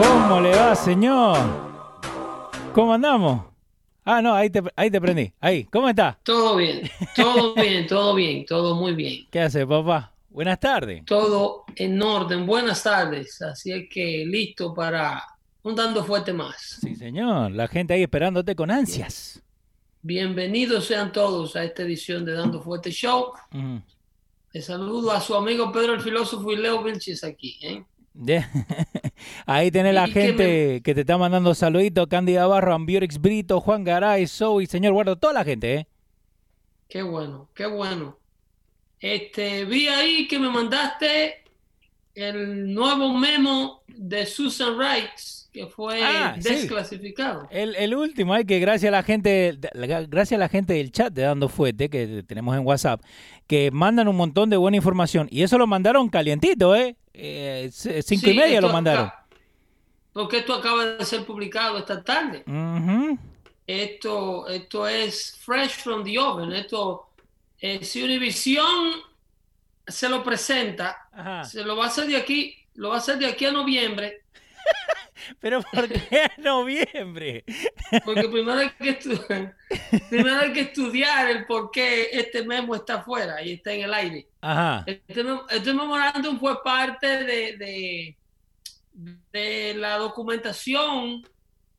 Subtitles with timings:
[0.00, 1.36] ¿Cómo le va, señor?
[2.72, 3.46] ¿Cómo andamos?
[4.04, 5.32] Ah, no, ahí te, ahí te prendí.
[5.40, 6.16] Ahí, ¿cómo está?
[6.22, 9.26] Todo bien, todo bien, todo bien, todo muy bien.
[9.32, 10.12] ¿Qué hace, papá?
[10.30, 11.04] Buenas tardes.
[11.04, 12.46] Todo en orden.
[12.46, 13.42] Buenas tardes.
[13.42, 15.20] Así es que listo para
[15.64, 16.78] un dando fuerte más.
[16.80, 17.50] Sí, señor.
[17.50, 19.42] La gente ahí esperándote con ansias.
[20.02, 23.32] Bienvenidos sean todos a esta edición de Dando Fuerte Show.
[23.52, 23.82] Ujú.
[24.52, 27.58] Les saludo a su amigo Pedro el Filósofo y Leo Vilches aquí.
[27.62, 27.82] ¿eh?
[28.18, 28.44] De-
[29.46, 32.06] Ahí tenés la gente que te está mandando saluditos.
[32.08, 35.86] Candy Navarro, Ambiorix Brito, Juan Garay, Zoe, señor Guardo, toda la gente, ¿eh?
[36.88, 38.18] Qué bueno, qué bueno.
[38.98, 41.44] Este, vi ahí que me mandaste
[42.14, 46.48] el nuevo memo de Susan Rice, que fue Ah, sí.
[46.50, 47.48] desclasificado.
[47.50, 49.58] El, el último, hay que gracias a la gente,
[50.08, 53.00] gracias a la gente del chat de Dando Fuete que tenemos en WhatsApp,
[53.46, 55.26] que mandan un montón de buena información.
[55.30, 56.96] Y eso lo mandaron calientito, ¿eh?
[57.12, 59.06] Eh, cinco Sí, y media lo mandaron.
[59.06, 59.24] acá-
[60.12, 62.44] porque esto acaba de ser publicado esta tarde.
[63.66, 66.52] Esto, esto es fresh from the oven.
[66.52, 67.08] Esto,
[67.60, 68.92] eh, si Univision
[69.86, 71.44] se lo presenta, Ajá.
[71.44, 74.22] se lo va a hacer de aquí, lo va a hacer de aquí a noviembre,
[75.40, 77.44] Pero ¿por qué en noviembre?
[78.04, 79.56] porque primero hay que estudiar,
[80.10, 83.94] primero hay que estudiar el por qué este memo está afuera y está en el
[83.94, 84.28] aire.
[84.40, 84.84] Ajá.
[84.86, 88.16] Este, este memorándum fue parte de, de,
[89.32, 91.22] de la documentación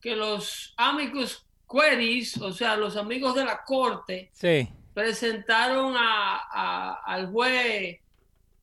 [0.00, 4.68] que los amigos queries, o sea, los amigos de la corte, Sí.
[4.94, 8.00] presentaron a, a- al juez eh,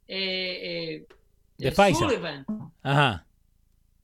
[0.07, 1.05] eh,
[1.57, 1.71] De.
[1.93, 2.45] Sullivan,
[2.83, 3.25] Ajá.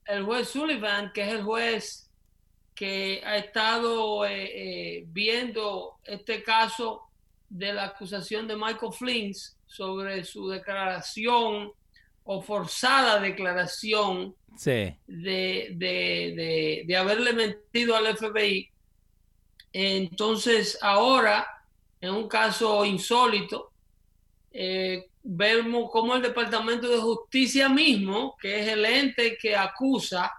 [0.07, 2.09] El juez Sullivan, que es el juez
[2.75, 4.45] que ha estado eh,
[4.99, 7.03] eh, viendo este caso
[7.49, 9.33] de la acusación de Michael Flynn
[9.67, 11.71] sobre su declaración
[12.23, 14.95] o forzada declaración Sí.
[15.07, 18.69] de, de- de- de haberle mentido al FBI.
[19.71, 21.47] Entonces, ahora,
[22.01, 23.71] en un caso insólito,
[24.51, 30.31] eh, vemos cómo el Departamento de Justicia mismo, que es el ente que acusa,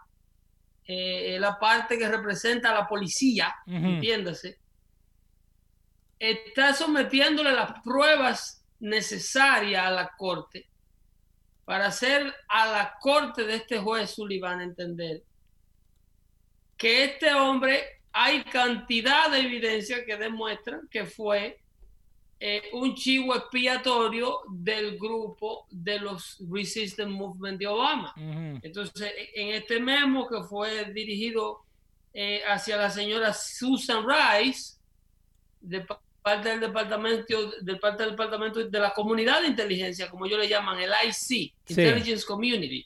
[0.87, 4.59] eh, la parte que representa a la policía, entiéndase,
[6.19, 10.69] está sometiéndole las pruebas necesarias a la corte
[11.65, 15.23] para hacer a la corte de este juez Sullivan entender
[16.77, 21.64] que este hombre hay cantidad de evidencia que demuestran que fue
[22.41, 28.12] eh, un chivo expiatorio del grupo de los Resistance Movement de Obama.
[28.62, 31.61] Entonces, en este memo que fue dirigido
[32.12, 34.75] eh, hacia la señora Susan Rice,
[35.61, 40.26] de pa- parte del departamento, de parte del departamento de la comunidad de inteligencia, como
[40.26, 42.85] ellos le llaman, el IC, Intelligence Community.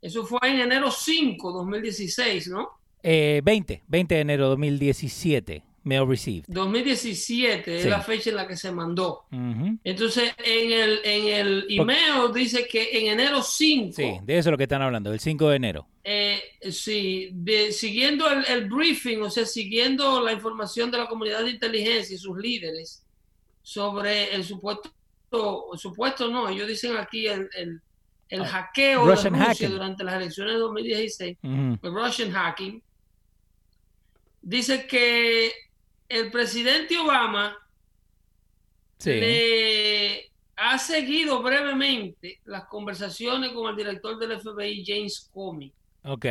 [0.00, 2.68] Eso fue en enero 5, 2016, ¿no?
[3.02, 6.44] Eh, 20, 20 de enero de 2017, mail received.
[6.48, 7.84] 2017 Sí.
[7.84, 9.26] es la fecha en la que se mandó.
[9.84, 14.50] Entonces, en el, en el email dice que en enero 5, Sí, de eso es
[14.52, 15.86] lo que están hablando, el 5 de enero.
[16.02, 21.42] eh, sí, de- siguiendo el, el briefing, o sea, siguiendo la información de la comunidad
[21.44, 23.02] de inteligencia y sus líderes,
[23.62, 24.90] sobre el supuesto,
[25.72, 27.80] el supuesto no, ellos dicen aquí el, el,
[28.28, 29.70] el Ah, hackeo de Rusia hacking.
[29.70, 31.78] durante las elecciones de 2016, Ujú.
[31.82, 32.82] el Russian hacking,
[34.42, 35.52] dice que
[36.14, 37.56] el presidente Obama
[38.98, 39.10] Sí.
[39.10, 45.72] le ha seguido brevemente las conversaciones con el director del FBI, James Comey,
[46.04, 46.26] Ok.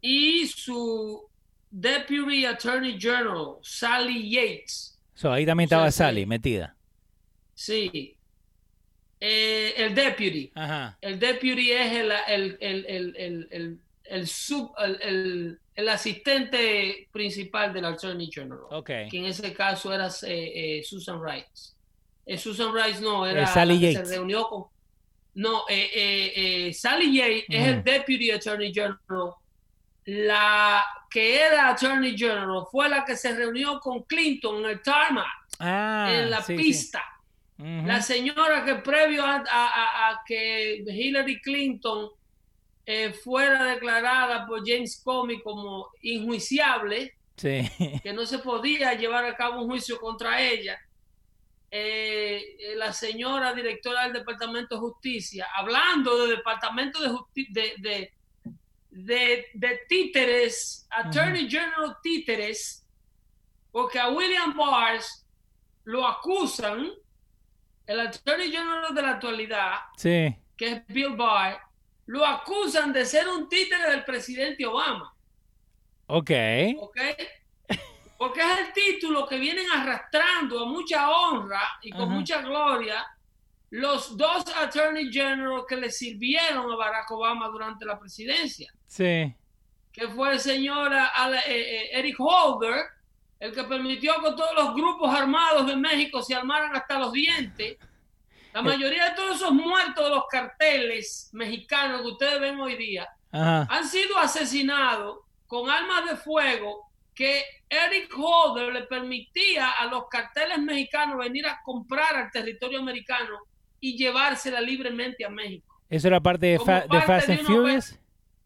[0.00, 1.24] y su
[1.70, 4.98] Deputy Attorney General, Sally Yates.
[5.14, 6.76] So, ahí también O sea, estaba Sally metida.
[7.54, 8.16] Sí.
[9.20, 10.50] Eh, el Deputy.
[10.54, 10.96] Ajá.
[11.00, 17.72] El Deputy es el, el, el, el, el, el, el sub, el, el- asistente principal
[17.72, 18.64] del Attorney General.
[18.70, 18.86] Ok.
[19.10, 21.74] que en ese caso era eh, eh, Susan Rice.
[22.26, 24.08] Eh, Susan Rice no, era Eh, Sally Yates.
[24.08, 24.64] se reunió con...
[25.34, 26.32] No, eh, eh,
[26.68, 27.84] eh, Sally Yates es el.
[27.84, 29.32] Deputy Attorney General.
[30.04, 35.26] La que era Attorney General fue la que se reunió con Clinton en el tarmac,
[35.60, 36.62] Ah, en la sí, sí.
[36.62, 37.02] pista.
[37.58, 42.08] La señora que previo a, a- a- a que Hillary Clinton
[42.90, 47.60] eh, fuera declarada por James Comey como injuiciable, Sí.
[48.02, 50.78] que no se podía llevar a cabo un juicio contra ella,
[51.70, 58.12] eh, eh, la señora directora del Departamento de Justicia, hablando del Departamento de Justicia, de,
[58.90, 62.86] de, de, títeres, Attorney General títeres,
[63.70, 65.00] porque a William Barr
[65.84, 66.90] lo acusan,
[67.86, 70.34] el Attorney General de la actualidad, Sí.
[70.56, 71.60] que es Bill Barr,
[72.08, 75.14] lo acusan de ser un títere del presidente Obama.
[76.06, 76.30] Ok.
[76.78, 76.98] ¿ok?
[78.16, 82.10] Porque es el título que vienen arrastrando a mucha honra y con Ajá.
[82.10, 83.06] mucha gloria
[83.70, 89.34] los dos Attorney General que le sirvieron a Barack Obama durante la presidencia, Sí.
[89.92, 92.86] que fue el señor Ale- eh, eh, Eric Holder,
[93.38, 97.76] el que permitió que todos los grupos armados de México se armaran hasta los dientes.
[98.52, 103.08] La mayoría de todos esos muertos de los carteles mexicanos que ustedes ven hoy día
[103.30, 103.66] Ajá.
[103.70, 110.58] han sido asesinados con armas de fuego que Eric Holder le permitía a los carteles
[110.58, 113.38] mexicanos venir a comprar al territorio americano
[113.80, 115.80] y llevársela libremente a México.
[115.90, 117.98] ¿Eso era parte de, Fa- de parte Fast and Furious?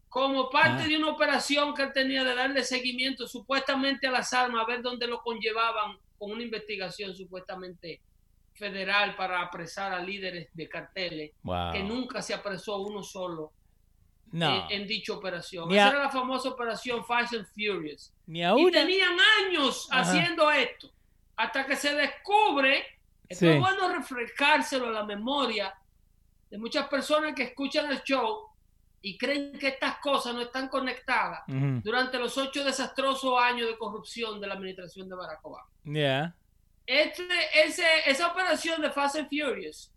[0.09, 0.87] Como parte Ah.
[0.87, 4.81] de una operación que él tenía de darle seguimiento supuestamente a las armas, a ver
[4.81, 7.99] dónde lo conllevaban con una investigación supuestamente
[8.67, 11.73] federal para apresar a líderes de carteles, Wow.
[11.73, 13.51] que nunca se apresó uno solo
[14.31, 14.67] No.
[14.69, 15.67] en, en dicha operación.
[15.69, 18.13] Ni a- Esa era la famosa operación Fast and Furious.
[18.25, 18.71] Ni Y aún.
[18.71, 19.15] tenían
[19.45, 20.01] años Ajá.
[20.01, 20.89] haciendo esto,
[21.35, 22.83] hasta que se descubre,
[23.29, 23.47] Sí.
[23.47, 25.73] es bueno refrescárselo a la memoria
[26.49, 28.47] de muchas personas que escuchan el show
[29.01, 31.81] y creen que estas cosas no están conectadas Ujú.
[31.83, 35.67] durante los ocho desastrosos años de corrupción de la administración de Barack Obama.
[35.83, 36.33] Yeah.
[36.85, 37.23] Este,
[37.65, 39.91] ese, esa operación de Fast and Furious,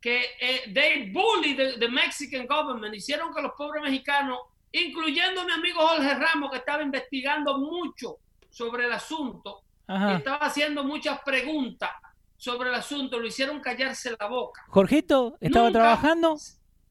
[0.00, 4.38] que eh, they bully the, the Mexican government, hicieron que los pobres mexicanos,
[4.72, 8.18] incluyendo mi amigo Jorge Ramos, que estaba investigando mucho
[8.50, 10.16] sobre el asunto, Ajá.
[10.16, 11.90] estaba haciendo muchas preguntas
[12.36, 14.62] sobre el asunto, lo hicieron callarse la boca.
[14.68, 16.36] Jorgito, ¿estaba Nunca- trabajando?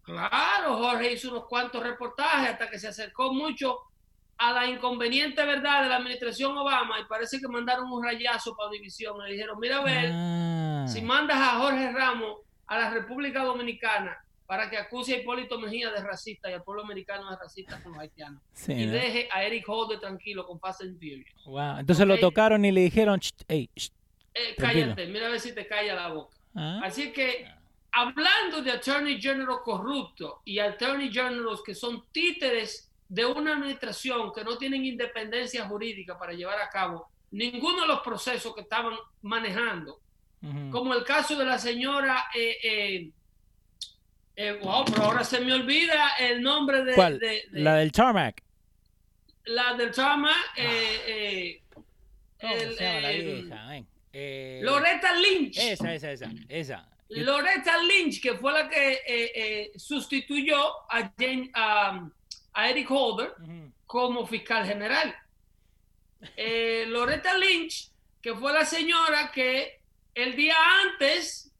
[0.02, 3.78] Claro, Jorge hizo unos cuantos reportajes hasta que se acercó mucho
[4.40, 8.70] a la inconveniente verdad de la administración Obama y parece que mandaron un rayazo para
[8.70, 9.18] División.
[9.24, 10.86] Le dijeron, mira a ver, Ah.
[10.88, 15.90] si mandas a Jorge Ramos a la República Dominicana para que acuse a Hipólito Mejía
[15.92, 18.42] de racista y al pueblo americano de racista con los haitianos.
[18.54, 18.94] Sí, y ¿no?
[18.94, 21.44] deje a Eric Holder tranquilo con Fast and Furious.
[21.46, 21.80] Wow.
[21.80, 23.92] Entonces lo tocaron y le dijeron, "Cht, ey, cht".
[24.34, 26.38] Eh, cállate, mira a ver si te calla la boca.
[26.56, 26.80] Ah.
[26.84, 27.46] Así que,
[27.92, 34.44] hablando de Attorney General corrupto y Attorney Generals que son títeres de una administración que
[34.44, 40.00] no tienen independencia jurídica para llevar a cabo ninguno de los procesos que estaban manejando,
[40.72, 43.12] como el caso de la señora, eh, eh,
[44.36, 47.18] eh, wow, pero ahora se me olvida el nombre de, ¿Cuál?
[47.20, 48.42] de- de- La del tarmac.
[49.46, 51.62] la del trama, eh, eh,
[52.40, 53.68] ¿Cómo el, se llama la vieja?
[53.68, 53.88] Ven.
[54.66, 55.58] Loretta Lynch.
[55.58, 56.32] Esa, esa, esa.
[56.50, 56.90] Esa.
[57.10, 60.58] Loretta Lynch, que fue la que sustituyó
[60.92, 62.08] a, Jane- a-
[62.58, 63.36] a Eric Holder
[63.86, 65.16] como fiscal general.
[66.36, 69.80] Eh, Loretta Lynch, que fue la señora que
[70.16, 71.54] el día antes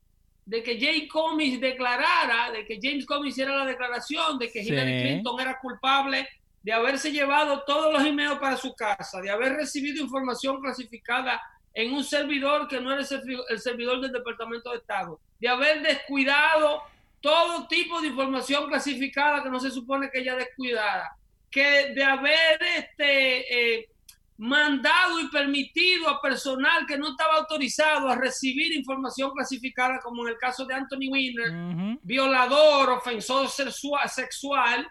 [0.44, 4.70] de que James Comey declarara, de que James Comey hiciera la declaración de que Sí.
[4.70, 6.28] Hillary Clinton era culpable
[6.64, 11.40] de haberse llevado todos los emails para su casa, de haber recibido información clasificada
[11.76, 16.82] en un servidor que no era el servidor del Departamento de Estado, de haber descuidado
[17.22, 21.10] todo tipo de información clasificada que no se supone que ella descuidara,
[21.50, 23.90] que de haber este, eh,
[24.38, 30.34] mandado y permitido a personal que no estaba autorizado a recibir información clasificada, como en
[30.34, 34.88] el caso de Anthony Weiner, violador, ofensor sexua- sexual,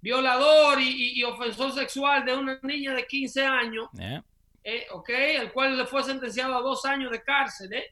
[0.00, 4.24] violador y, ofensor sexual de una niña de 15 años, Yeah.
[4.64, 7.90] eh, ok, el cual le fue sentenciado a dos años de cárcel, eh,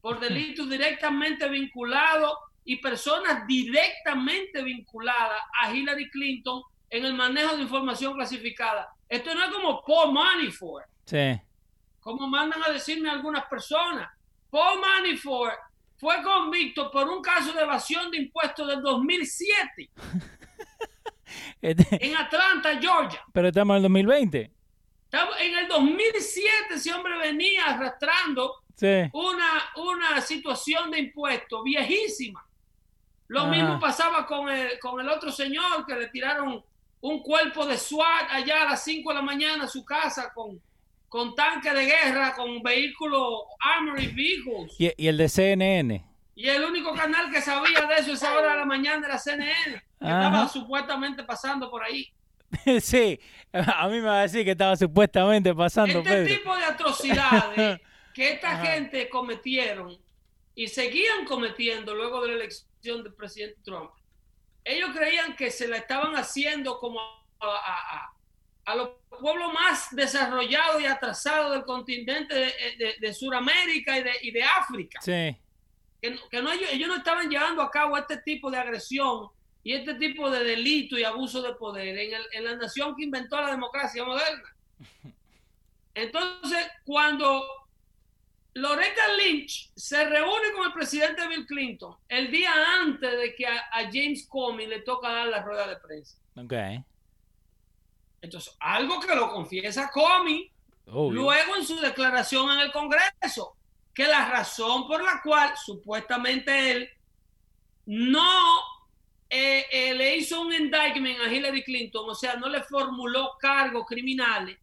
[0.00, 2.32] por delitos directamente vinculados
[2.64, 8.88] y personas directamente vinculadas a Hillary Clinton en el manejo de información clasificada.
[9.08, 11.40] Esto no es como Paul Manafort, Sí.
[12.00, 14.08] como mandan a decirme algunas personas.
[14.50, 15.54] Paul Manafort
[15.98, 19.90] fue convicto por un caso de evasión de impuestos del 2007
[21.62, 23.22] Este- en Atlanta, Georgia.
[23.32, 24.50] pero estamos en el 2020.
[25.04, 28.86] Estamos- En el 2007 ese hombre venía arrastrando Sí.
[29.12, 32.44] una, una situación de impuestos viejísima.
[33.30, 33.50] Lo Ajá.
[33.50, 36.64] mismo pasaba con el, con el otro señor que le tiraron
[37.02, 40.60] un cuerpo de SWAT allá a las 5 de la mañana a su casa con,
[41.08, 44.74] con tanque de guerra, con vehículos, armory vehicles.
[44.80, 46.04] Y, y el de CNN.
[46.34, 49.80] Y el único canal que sabía de eso esa hora de la mañana era CNN,
[50.00, 50.26] que Ajá.
[50.26, 52.12] estaba supuestamente pasando por ahí.
[52.80, 53.20] sí.
[53.52, 56.34] A mí me va a decir que estaba supuestamente pasando, Este Pedro.
[56.36, 57.80] tipo de atrocidades
[58.14, 58.66] que esta Ajá.
[58.66, 59.96] gente cometieron
[60.56, 63.90] y seguían cometiendo luego de la elección del presidente Trump,
[64.64, 68.12] ellos creían que se la estaban haciendo como a, a-
[68.66, 74.12] a- los pueblos más desarrollados y atrasados del continente de, de- de Sudamérica y de,
[74.22, 75.00] y de África.
[75.02, 75.36] Sí.
[76.00, 79.28] Que, que no, ellos, ellos no estaban llevando a cabo este tipo de agresión
[79.64, 83.04] y este tipo de delito y abuso de poder en, el- en la nación que
[83.04, 84.54] inventó la democracia moderna.
[85.94, 87.44] Entonces, cuando
[88.54, 93.68] Loretta Lynch se reúne con el presidente Bill Clinton el día antes de que a,
[93.72, 96.18] a James Comey le toca dar la rueda de prensa.
[96.36, 96.52] Ok.
[98.22, 100.50] Entonces, algo que lo confiesa Comey
[100.86, 103.56] luego en su declaración en el Congreso,
[103.94, 106.90] que la razón por la cual supuestamente él
[107.86, 108.60] no
[109.28, 113.86] eh, eh, le hizo un indictment a Hillary Clinton, o sea, no le formuló cargos
[113.86, 114.58] criminales,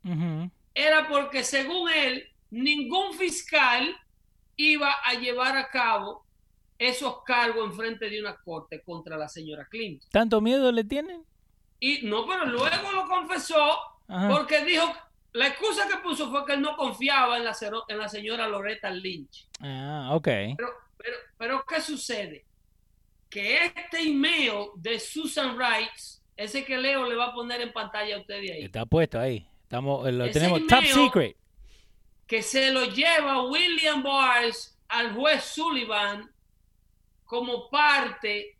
[0.73, 3.95] era porque según él, ningún fiscal
[4.55, 6.25] iba a llevar a cabo
[6.79, 10.09] esos cargos en frente de una corte contra la señora Clinton.
[10.11, 11.23] ¿Tanto miedo le tienen?
[11.79, 13.77] Y no, pero luego lo confesó
[14.07, 14.29] Ajá.
[14.29, 14.91] porque dijo,
[15.33, 17.55] la excusa que puso fue que él no confiaba en la,
[17.87, 19.47] en la señora Loretta Lynch.
[19.59, 20.23] Ah, ok.
[20.25, 22.45] Pero, pero, pero, ¿qué sucede?
[23.29, 28.15] Que este email de Susan Rice, ese que Leo le va a poner en pantalla
[28.15, 29.47] a usted de ahí, Está puesto ahí.
[29.63, 31.37] Estamos, eh, lo Ese tenemos top secret.
[32.27, 36.29] Que se lo lleva William Barnes al juez Sullivan
[37.23, 38.57] como parte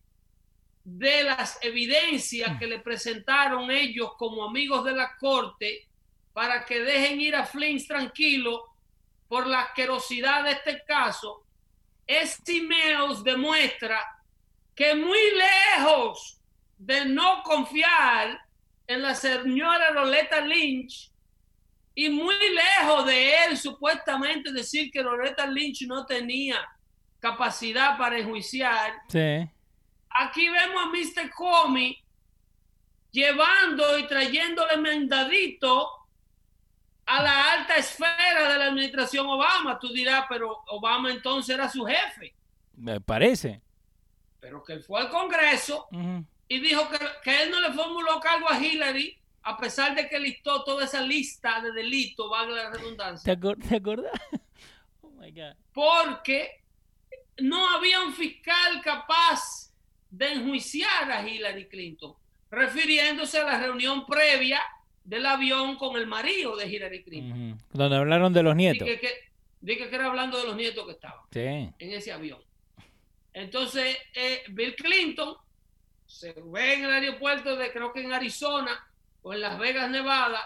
[0.83, 5.85] de las evidencias que le presentaron ellos como amigos de la corte
[6.31, 8.63] para que dejen ir a Flynn tranquilo
[9.27, 11.43] por la asquerosidad de este caso.
[12.05, 14.01] Este email demuestra
[14.73, 15.19] que muy
[15.75, 16.39] lejos
[16.77, 18.39] de no confiar
[18.85, 21.11] en la señora Loretta Lynch,
[21.99, 26.55] y muy lejos de él supuestamente decir que Loretta Lynch no tenía
[27.19, 29.49] capacidad para enjuiciar, Sí.
[30.11, 31.31] aquí vemos a Mr.
[31.31, 31.97] Comey
[33.11, 35.89] llevando y trayéndole mandadito
[37.07, 39.79] a la alta esfera de la administración Obama.
[39.79, 42.35] Tú dirás, pero Obama entonces era su jefe,
[42.75, 43.61] Me parece.
[44.39, 46.23] pero que él fue al Congreso Ujú.
[46.47, 49.16] y dijo que, que él no le formuló cargo a Hillary,
[49.47, 53.33] a pesar de que listó toda esa lista de delitos, valga la redundancia.
[53.35, 54.11] ¿Te, acordás?
[55.01, 55.55] Oh my God.
[55.73, 56.63] porque
[57.39, 59.71] no había un fiscal capaz
[60.09, 62.13] de enjuiciar a Hillary Clinton,
[62.51, 64.61] refiriéndose a la reunión previa
[65.03, 67.57] del avión con el marido de Hillary Clinton.
[67.71, 68.85] Donde hablaron de los nietos.
[68.85, 69.13] Dije que,
[69.61, 71.39] dije que era hablando de los nietos que estaban Sí.
[71.39, 72.41] en ese avión.
[73.33, 75.35] Entonces, eh, Bill Clinton
[76.05, 78.86] se ve en el aeropuerto de, creo que en Arizona
[79.33, 80.41] en Las Vegas, Nevada,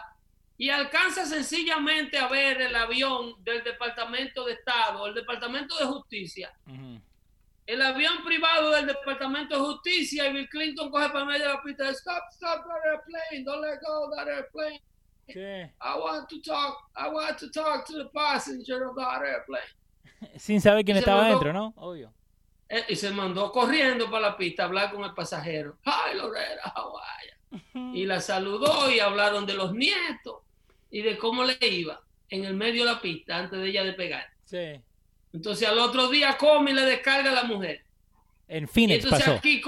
[0.58, 6.52] y alcanza sencillamente a ver el avión del Departamento de Estado, el Departamento de Justicia,
[7.66, 11.62] el avión privado del Departamento de Justicia, y Bill Clinton coge para medio de la
[11.64, 14.80] pista, stop, stop that airplane, don't let go of that airplane.
[15.80, 19.64] I want to talk, I want to talk to the passenger of that airplane.
[20.38, 21.74] Sin saber quién Y estaba mandó- dentro, ¿no?
[21.78, 22.14] Obvio.
[22.68, 25.78] Eh, y se mandó corriendo para la pista a hablar con el pasajero.
[25.86, 27.41] How are you?"
[27.94, 30.38] Y la saludó y hablaron de los nietos
[30.90, 33.94] y de cómo le iba en el medio de la pista antes de ella de
[33.94, 34.26] pegar.
[34.46, 34.80] Sí.
[35.34, 37.84] Entonces al otro día come y le descarga a la mujer.
[38.48, 39.38] En Y Phoenix entonces pasó.
[39.38, 39.62] aquí,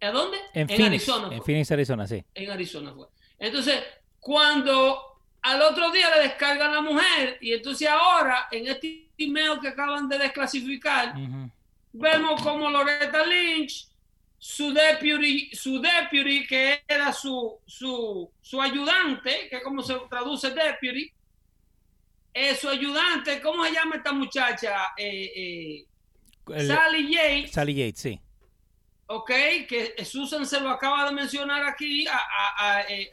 [0.00, 0.38] ¿a dónde?
[0.54, 0.86] En, Phoenix.
[0.86, 1.26] Arizona.
[1.26, 1.46] En fue.
[1.46, 2.24] Phoenix, Arizona, sí.
[2.34, 3.06] En Arizona fue.
[3.38, 3.82] Entonces,
[4.20, 9.60] cuando al otro día le descargan a la mujer y entonces ahora en este email
[9.60, 11.14] que acaban de desclasificar,
[11.92, 13.88] vemos como Loretta Lynch,
[14.38, 21.10] su deputy, su deputy que era su, su, su ayudante, que como se traduce deputy,
[22.32, 24.92] eh, su ayudante, ¿cómo se llama esta muchacha?
[24.96, 25.84] Eh,
[26.54, 27.52] eh, Sally Yates.
[27.52, 28.20] Sally Yates, sí.
[29.08, 29.30] Ok,
[29.68, 32.06] que Susan se lo acaba de mencionar aquí,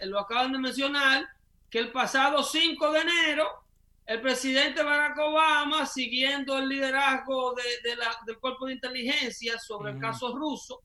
[0.01, 1.27] lo acaban de mencionar
[1.69, 3.63] que el pasado 5 de enero
[4.05, 9.99] el presidente Barack Obama, siguiendo el liderazgo de, la, del cuerpo de inteligencia sobre el
[9.99, 10.81] caso ruso,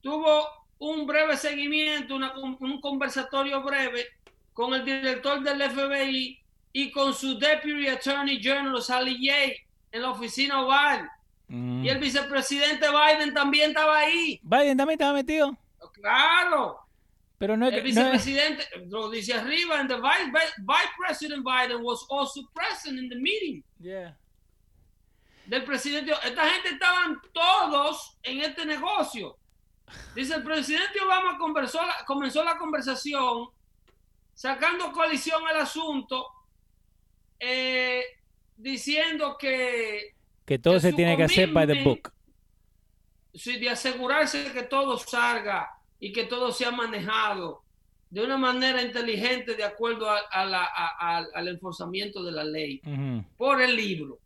[0.00, 0.46] tuvo
[0.78, 4.06] un breve seguimiento, un conversatorio breve
[4.52, 6.38] con el director del FBI
[6.72, 9.60] y con su Deputy Attorney General, Sally Yates,
[9.92, 11.08] en la oficina Oval.
[11.48, 14.38] Y el vicepresidente Biden también estaba ahí.
[14.42, 15.56] ¿Biden también estaba metido?
[15.94, 16.78] Claro.
[17.38, 22.42] Pero no el vicepresidente, lo dice arriba, and the vice, vice president Biden was also
[22.52, 23.62] present in the meeting.
[23.78, 24.16] Yeah.
[25.46, 29.37] Del presidente, esta gente estaban todos en este negocio.
[30.14, 33.48] Dice el presidente Obama conversó comenzó la conversación
[34.34, 36.26] sacando coalición al asunto,
[37.40, 38.02] eh,
[38.56, 40.14] diciendo que
[40.44, 42.12] que todo se tiene que hacer by the book.
[43.34, 45.68] Sí, de asegurarse que todo salga
[46.00, 47.64] y que todo sea manejado
[48.10, 52.80] de una manera inteligente de acuerdo al enforzamiento de la ley
[53.36, 54.18] por el libro.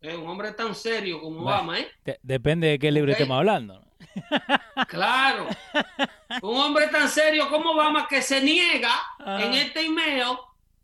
[0.00, 1.88] Es un hombre tan serio como Obama, ¿eh?
[2.22, 3.87] depende de qué libro estemos hablando.
[4.88, 5.48] Claro.
[6.42, 10.36] un hombre tan serio como Obama que se niega en este email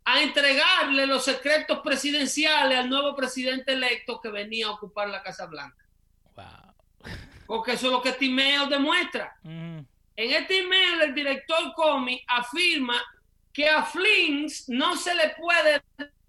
[0.03, 5.45] a entregarle los secretos presidenciales al nuevo presidente electo que venía a ocupar la Casa
[5.45, 5.83] Blanca.
[7.47, 9.35] Porque eso es lo que este email demuestra.
[9.43, 13.01] En este email el director Comey afirma
[13.51, 15.81] que a Flins no se le puede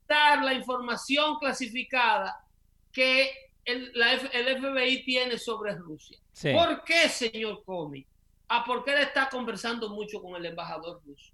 [0.06, 2.44] dar la información clasificada
[2.92, 3.30] que
[3.64, 6.18] el, FBI tiene sobre Rusia.
[6.42, 8.06] ¿Por qué, señor Comey?
[8.48, 11.32] Ah, porque él está conversando mucho con el embajador ruso.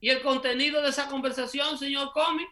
[0.00, 2.46] ¿Y el contenido de esa conversación, señor Comey?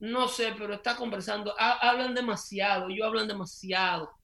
[0.00, 1.54] No sé, pero está conversando.
[1.58, 4.18] hablan demasiado, ellos hablan demasiado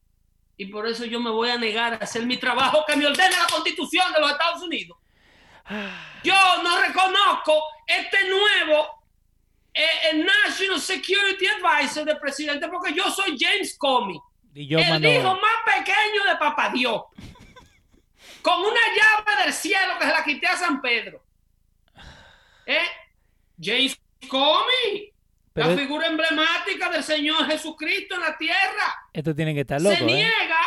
[0.57, 3.39] y por eso yo me voy a negar a hacer mi trabajo que me ordena
[3.39, 4.99] la constitución de los Estados Unidos.
[6.23, 8.87] Yo no reconozco este nuevo
[9.73, 14.19] eh, el National Security Advisor del presidente porque yo soy James Comey,
[14.55, 17.03] el hijo más pequeño de Papá Dios,
[18.41, 21.23] con una llave del cielo que se la quité a San Pedro.
[22.67, 22.87] ¿Eh?
[23.61, 25.13] James Comey,
[25.55, 29.09] la figura emblemática del Señor Jesucristo en la tierra.
[29.13, 29.97] Esto tiene que estar loco.
[29.97, 30.07] Se ¿eh?
[30.07, 30.61] niega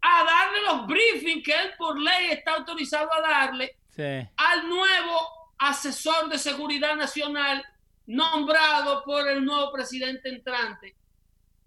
[0.00, 3.76] a darle los briefings que él por ley está autorizado a darle
[4.36, 7.64] al nuevo asesor de seguridad nacional
[8.06, 10.94] nombrado por el nuevo presidente entrante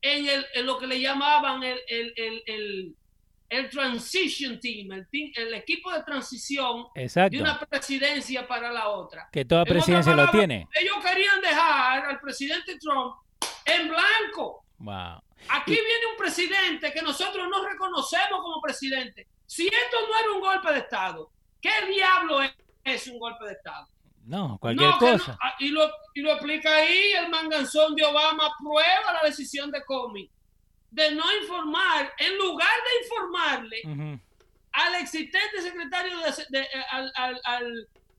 [0.01, 2.95] en, el, en lo que le llamaban el, el
[3.51, 9.27] el transition team, el, equipo de transición de una presidencia para la otra.
[9.29, 10.69] Que toda presidencia lo tiene.
[10.73, 13.17] Ellos querían dejar al presidente Trump
[13.65, 14.63] en blanco.
[15.49, 19.27] Aquí viene un presidente que nosotros no reconocemos como presidente.
[19.45, 22.39] Si esto no era un golpe de Estado, ¿qué diablo
[22.85, 23.85] es, un golpe de Estado?
[24.25, 25.37] No, cualquier cosa.
[25.41, 29.83] Ah, y, lo, y lo explica ahí, el manganzón de Obama aprueba la decisión de
[29.85, 30.29] Comey
[30.91, 34.21] de no informar, en lugar de informarle
[34.73, 36.17] al existente secretario
[36.49, 36.67] de, eh,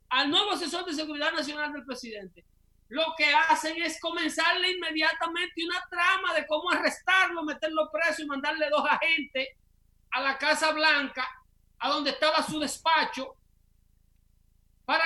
[0.08, 2.44] al, nuevo asesor de seguridad nacional del presidente,
[2.88, 8.68] lo que hacen es comenzarle inmediatamente una trama de cómo arrestarlo, meterlo preso y mandarle
[8.70, 9.48] dos agentes
[10.10, 11.26] a la Casa Blanca,
[11.78, 13.36] a donde estaba su despacho,
[14.84, 15.04] para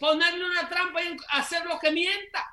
[0.00, 2.44] ponerle una trampa y hacer lo que mienta.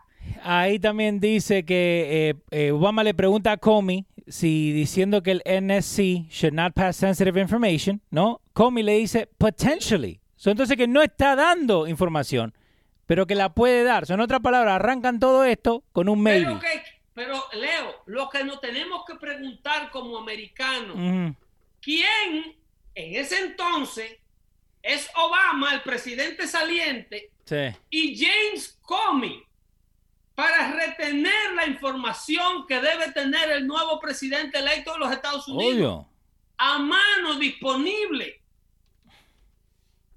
[0.43, 5.43] Ahí también dice que eh, eh, Obama le pregunta a Comey si diciendo que el
[5.45, 8.41] NSC should not pass sensitive information, ¿no?
[8.53, 10.19] Comey le dice potentially.
[10.45, 12.53] entonces que no está dando información,
[13.05, 14.05] pero que la puede dar.
[14.05, 16.59] Son en otras palabras, arrancan todo esto con un maybe.
[17.13, 20.95] Pero, Leo, lo que nos tenemos que preguntar como americanos,
[21.79, 22.55] ¿quién
[22.95, 24.17] en ese entonces
[24.83, 27.31] es Obama, el presidente saliente,
[27.89, 29.43] y James Comey?
[30.35, 36.07] para retener la información que debe tener el nuevo presidente electo de los Estados Unidos
[36.57, 38.41] a mano disponible.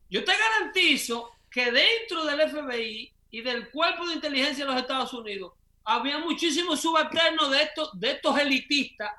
[0.08, 5.12] Yo te garantizo que dentro del FBI y del cuerpo de inteligencia de los Estados
[5.12, 5.52] Unidos
[5.84, 9.10] había muchísimos subalternos de estos, de estos elitistas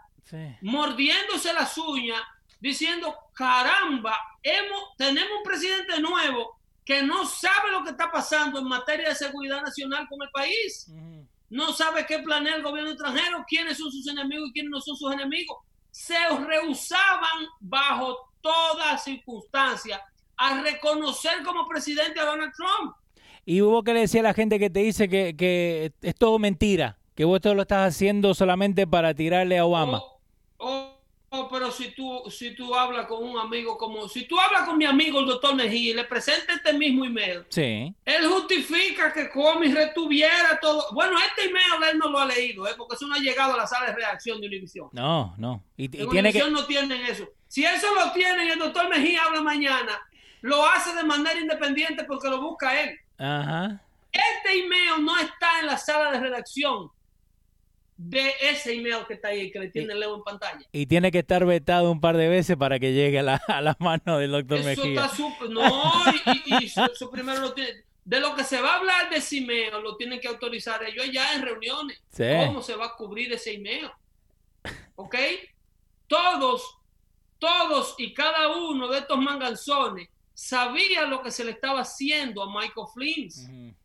[0.61, 2.21] mordiéndose las uñas,
[2.59, 8.65] diciendo, caramba, hemos, tenemos un presidente nuevo que no sabe lo que está pasando en
[8.65, 10.91] materia de seguridad nacional con el país.
[11.49, 14.97] No sabe qué planea el gobierno extranjero, quiénes son sus enemigos y quiénes no son
[14.97, 15.57] sus enemigos.
[15.91, 16.15] Se
[16.47, 20.01] rehusaban bajo toda circunstancia
[20.35, 22.95] a reconocer como presidente a Donald Trump.
[23.45, 26.39] Y hubo que le decía a la gente que te dice que, que es todo
[26.39, 30.01] mentira, que vos todo lo estás haciendo solamente para tirarle a Obama.
[30.57, 30.86] Oh,
[31.29, 34.77] oh, pero si tú, si tú hablas con un amigo como, si tú hablas con
[34.77, 37.93] mi amigo el doctor Mejía y le presenta este mismo email, sí.
[38.05, 40.85] él justifica que Comi retuviera todo.
[40.93, 42.73] Bueno, este email él no lo ha leído, ¿eh?
[42.77, 44.89] porque eso no ha llegado a la sala de reacción de Univision.
[44.91, 45.63] No, no.
[45.75, 46.39] Y, y En tiene que...
[46.39, 47.27] Univision no tienen eso.
[47.47, 50.01] Si eso lo tienen, el doctor Mejía habla mañana,
[50.41, 52.99] lo hace de manera independiente porque lo busca él.
[53.17, 53.81] Ajá.
[54.11, 56.91] Este email no está en la sala de redacción
[57.97, 60.65] de ese email que está ahí, que le tiene Leo en pantalla.
[60.71, 63.61] Y tiene que estar vetado un par de veces para que llegue a la, a
[63.61, 65.03] la mano del doctor Eso Mejía.
[65.05, 65.49] está súper.
[65.49, 67.83] No, y, y- y eso, eso primero lo tiene.
[68.05, 71.09] De lo que se va a hablar de ese email, lo tienen que autorizar ellos
[71.11, 72.01] ya en reuniones.
[72.09, 72.23] Sí.
[72.45, 73.89] ¿Cómo se va a cubrir ese email?
[74.95, 75.15] ¿Ok?
[76.07, 76.77] Todos,
[77.39, 82.47] todos y cada uno de estos manganzones sabía lo que se le estaba haciendo a
[82.47, 83.75] Michael Flynn.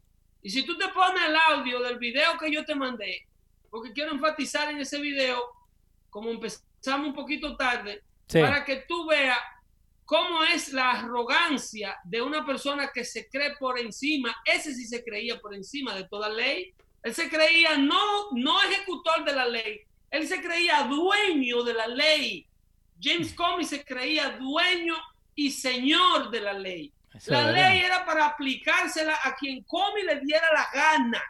[0.42, 3.26] Y si tú te pones el audio del video que yo te mandé,
[3.72, 5.42] porque quiero enfatizar en ese video,
[6.10, 8.38] como empezamos un poquito tarde, Sí.
[8.40, 9.38] para que tú veas
[10.04, 15.02] cómo es la arrogancia de una persona que se cree por encima, ese sí se
[15.02, 19.80] creía por encima de toda ley, él se creía no, no ejecutor de la ley,
[20.10, 22.46] él se creía dueño de la ley.
[23.00, 24.94] James Comey se creía dueño
[25.34, 26.92] y señor de la ley.
[27.14, 31.22] Eso La ley era para aplicársela a quien Comey le diera la gana.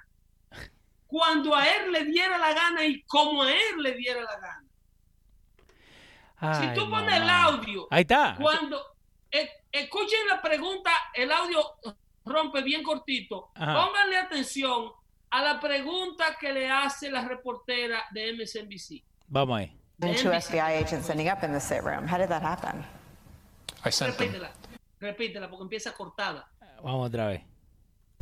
[1.12, 4.64] Cuando a él le diera la gana y como a él le diera la gana.
[6.38, 8.34] Ay, si tú pones el audio, Ahí está.
[8.40, 8.82] cuando
[9.30, 11.62] eh, escuchen la pregunta, el audio
[12.24, 13.50] rompe bien cortito.
[13.54, 13.84] Ajá.
[13.84, 14.90] Pónganle atención
[15.30, 19.04] a la pregunta que le hace la reportera de MSNBC.
[19.28, 19.78] Vamos ahí.
[20.00, 22.06] and two FBI agents ending up in the sit room.
[22.08, 22.84] How did that happen?
[23.84, 24.32] I sent them.
[24.32, 24.50] Repítela,
[25.00, 26.48] repítela porque empieza cortada.
[26.82, 27.42] Vamos otra vez.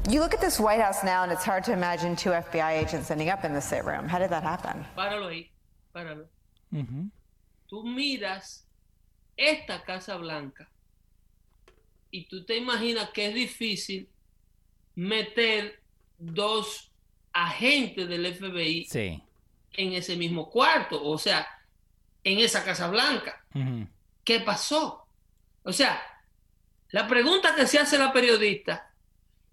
[0.09, 3.11] You look at this White House now, and it's hard to imagine two FBI agents
[3.11, 4.09] ending up in the sit room.
[4.09, 4.85] How did that happen?
[4.97, 5.49] Páralo ahí,
[5.95, 6.27] páralo.
[6.73, 7.11] Ujú.
[7.69, 8.63] tú miras
[9.37, 10.69] esta Casa Blanca
[12.13, 14.09] y tú te imaginas que es difícil
[14.97, 15.81] meter
[16.19, 16.91] dos
[17.33, 19.23] agentes del FBI Sí.
[19.77, 21.47] en ese mismo cuarto, o sea,
[22.25, 23.45] en esa Casa Blanca.
[23.55, 23.87] Ujú.
[24.25, 25.07] ¿Qué pasó?
[25.65, 26.01] O sea,
[26.91, 28.90] la pregunta que se hace la periodista,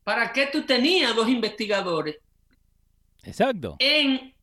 [0.07, 2.15] ¿para qué tú tenías dos investigadores
[3.23, 3.75] Exacto.
[3.79, 4.33] en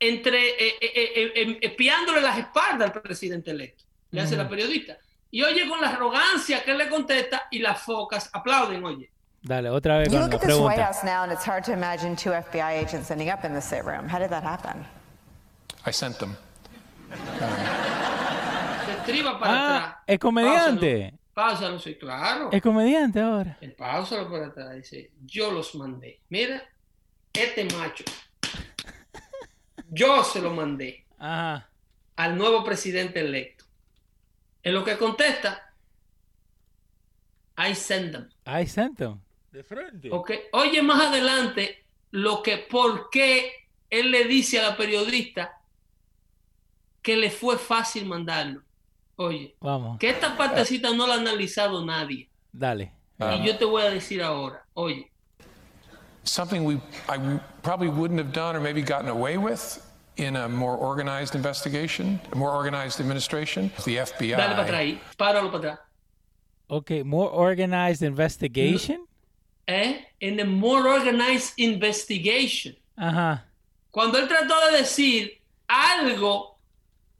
[0.00, 4.42] entre eh, eh, eh, eh, espiándole las espaldas al presidente electo, le hace Ujú.
[4.42, 4.96] la periodista.
[5.30, 9.10] Y oye con la arrogancia que él le contesta y las focas aplauden, oye.
[9.42, 10.84] Dale, otra vez You look at this White pregunta.
[10.86, 13.84] House now, and it's hard to imagine two FBI agents ending up in the sit
[13.84, 14.08] room.
[14.08, 14.84] How did that happen?
[15.86, 16.36] I sent them.
[18.86, 19.96] Se estriba para Ah, atrás.
[20.08, 21.14] es comediante.
[21.34, 22.50] Páusalo, sí, claro.
[22.52, 23.58] Es comediante ahora.
[23.60, 24.76] El páusalo para atrás.
[24.76, 26.20] Dice, yo los mandé.
[26.28, 26.62] Mira,
[27.32, 28.04] este macho.
[29.90, 31.68] Yo se lo mandé Ajá.
[32.16, 33.64] al nuevo presidente electo.
[34.62, 35.74] En lo que contesta,
[37.58, 38.30] I send them.
[38.46, 39.20] I sent him.
[39.52, 40.08] De frente.
[40.10, 45.60] Ok, Oye más adelante lo que, por qué él le dice a la periodista
[47.02, 48.62] que le fue fácil mandarlo.
[49.16, 49.98] Oye, Vamos.
[49.98, 52.28] que esta partecita no la ha analizado nadie.
[52.52, 52.92] Dale.
[53.18, 55.10] Y yo te voy a decir ahora, oye,
[56.24, 59.78] Something we I probably wouldn't have done or maybe gotten away with
[60.16, 63.70] in a more organized investigation, a more organized administration.
[63.84, 64.36] The FBI.
[64.36, 65.78] dale para atrás ahí, páralo para atrás.
[66.68, 69.06] Ok, more organized investigation.
[69.66, 70.06] ¿Eh?
[70.20, 72.74] In a more organized investigation.
[72.96, 73.44] Ajá.
[73.90, 76.53] Cuando él trató de decir algo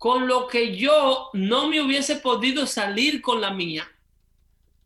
[0.04, 3.90] con lo que yo no me hubiese podido salir con la mía,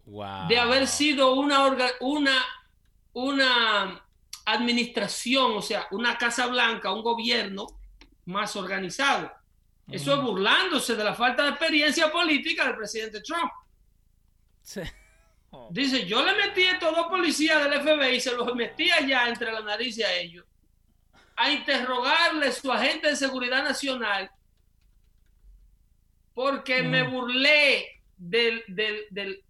[0.07, 0.47] Wow.
[0.47, 2.37] de haber sido una, orga- una,
[3.15, 4.01] una
[4.45, 7.67] administración, o sea, una Casa Blanca, un gobierno
[8.27, 9.33] más organizado.
[9.91, 13.51] Eso es burlándose de la falta de experiencia política del presidente Trump.
[14.63, 14.83] Sí.
[15.71, 19.27] Dice, yo le metí a estos dos policías del FBI y se los metí allá
[19.29, 20.45] entre la nariz y a ellos
[21.35, 24.31] a interrogarle su agente de seguridad nacional
[26.39, 29.43] porque me burlé del, del, del...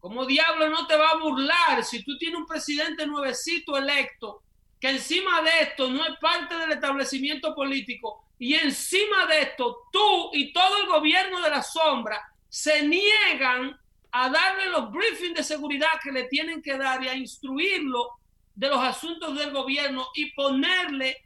[0.00, 4.42] ¿Cómo diablo no te va a burlar si tú tienes un presidente nuevecito electo
[4.78, 10.28] que encima de esto no es parte del establecimiento político y encima de esto tú
[10.34, 13.80] y todo el gobierno de la sombra se niegan
[14.12, 18.10] a darle los briefings de seguridad que le tienen que dar y a instruirlo
[18.54, 21.16] de los asuntos del gobierno y ponerle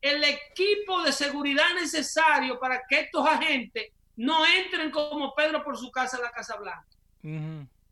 [0.00, 5.90] el equipo de seguridad necesario para que estos agentes no entren como Pedro por su
[5.90, 6.86] casa a la Casa Blanca.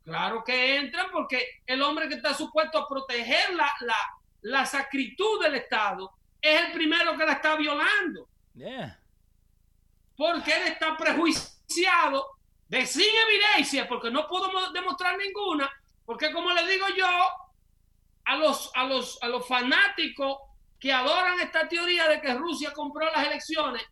[0.04, 3.96] Claro que entran porque el hombre que está supuesto a proteger la, la,
[4.42, 8.28] la sacritud del Estado es el primero que la está violando.
[10.16, 12.26] Porque él está prejuiciado
[12.68, 15.70] de sin evidencia, porque no puedo demostrar ninguna,
[16.04, 17.06] porque como le digo yo
[18.24, 20.38] a los, a los, a los fanáticos
[20.78, 23.82] que adoran esta teoría de que Rusia compró las elecciones,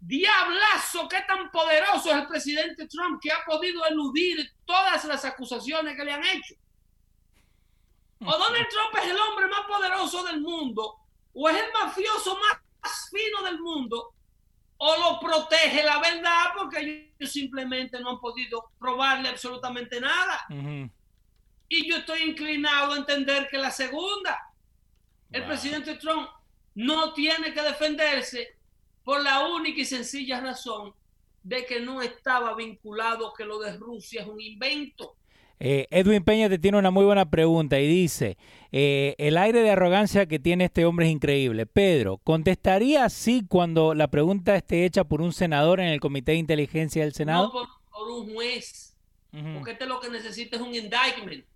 [0.00, 5.96] diablazo, qué tan poderoso es el presidente Trump que ha podido eludir todas las acusaciones
[5.96, 6.54] que le han hecho.
[8.20, 10.96] O Donald Trump es el hombre más poderoso del mundo,
[11.32, 14.14] o es el mafioso más fino del mundo,
[14.78, 20.46] o lo protege la verdad porque ellos simplemente no han podido probarle absolutamente nada.
[21.68, 24.52] Y yo estoy inclinado a entender que la segunda,
[25.30, 26.28] el presidente Trump
[26.74, 28.57] no tiene que defenderse
[29.08, 30.92] por la única y sencilla razón
[31.42, 35.16] de que no estaba vinculado que lo de Rusia es un invento.
[35.58, 38.36] Eh, Edwin Peña te tiene una muy buena pregunta y dice,
[38.70, 41.64] eh, el aire de arrogancia que tiene este hombre es increíble.
[41.64, 46.38] Pedro, ¿contestaría así cuando la pregunta esté hecha por un senador en el Comité de
[46.38, 47.46] Inteligencia del Senado?
[47.46, 47.52] No
[47.90, 48.94] por, un juez,
[49.54, 51.46] porque este lo que necesita es un indictment.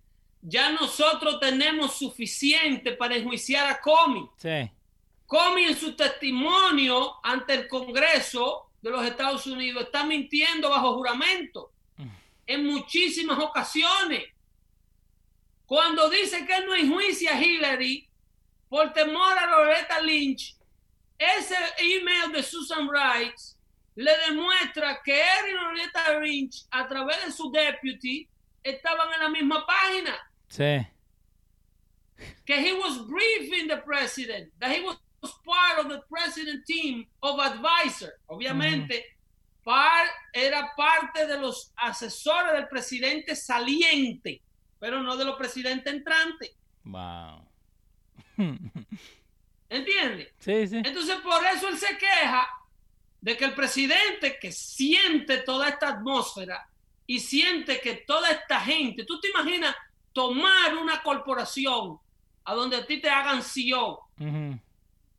[0.41, 4.23] Ya nosotros tenemos suficiente para enjuiciar a Comey.
[4.37, 4.71] Sí.
[5.33, 11.71] Comey en su testimonio ante el Congreso de los Estados Unidos está mintiendo bajo juramento
[12.45, 14.25] en muchísimas ocasiones.
[15.65, 18.07] Cuando dice que no enjuicia a Hillary
[18.69, 20.55] por temor a Loretta Lynch,
[21.17, 23.55] ese email de Susan Rice
[23.95, 28.29] le demuestra que él y Loretta Lynch, a través de su deputy,
[28.61, 30.15] estaban en la misma página.
[30.47, 30.87] Sí.
[32.45, 34.99] Que he was briefing the president, that he was
[35.31, 38.13] part of the president team of advisor.
[38.27, 39.03] Obviamente,
[40.33, 44.41] era parte de los asesores del presidente saliente,
[44.79, 46.51] pero no de los presidentes entrantes.
[46.83, 47.47] Wow.
[49.69, 50.33] ¿Entiendes?
[50.39, 50.81] Sí, sí.
[50.83, 52.47] Entonces, por eso él se queja
[53.21, 56.67] de que el presidente que siente toda esta atmósfera
[57.07, 59.75] y siente que toda esta gente, tú te imaginas
[60.11, 61.97] tomar una corporación
[62.43, 64.01] a donde a ti te hagan CEO,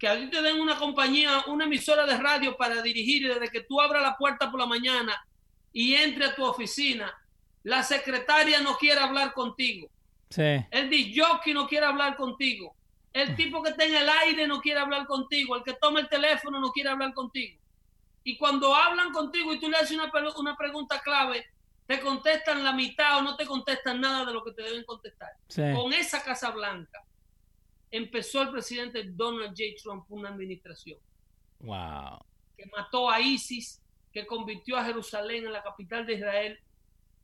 [0.04, 3.62] que a ti te den una compañía, una emisora de radio para dirigir desde que
[3.62, 5.26] tú abras la puerta por la mañana
[5.72, 7.10] y entre a tu oficina,
[7.62, 9.88] la secretaria no quiere hablar contigo.
[10.28, 10.62] Sí.
[10.70, 12.76] El disjockey no quiere hablar contigo.
[13.14, 15.56] El tipo que está en el aire no quiere hablar contigo.
[15.56, 17.58] El que toma el teléfono no quiere hablar contigo.
[18.24, 21.46] Y cuando hablan contigo y tú le haces una, una pregunta clave,
[21.86, 25.30] te contestan la mitad o no te contestan nada de lo que te deben contestar.
[25.74, 27.02] Con esa Casa Blanca
[27.96, 29.80] empezó el presidente Donald J.
[29.80, 30.98] Trump una administración.
[31.61, 32.18] Wow.
[32.57, 33.80] Que mató a ISIS,
[34.12, 36.59] que convirtió a Jerusalén en la capital de Israel,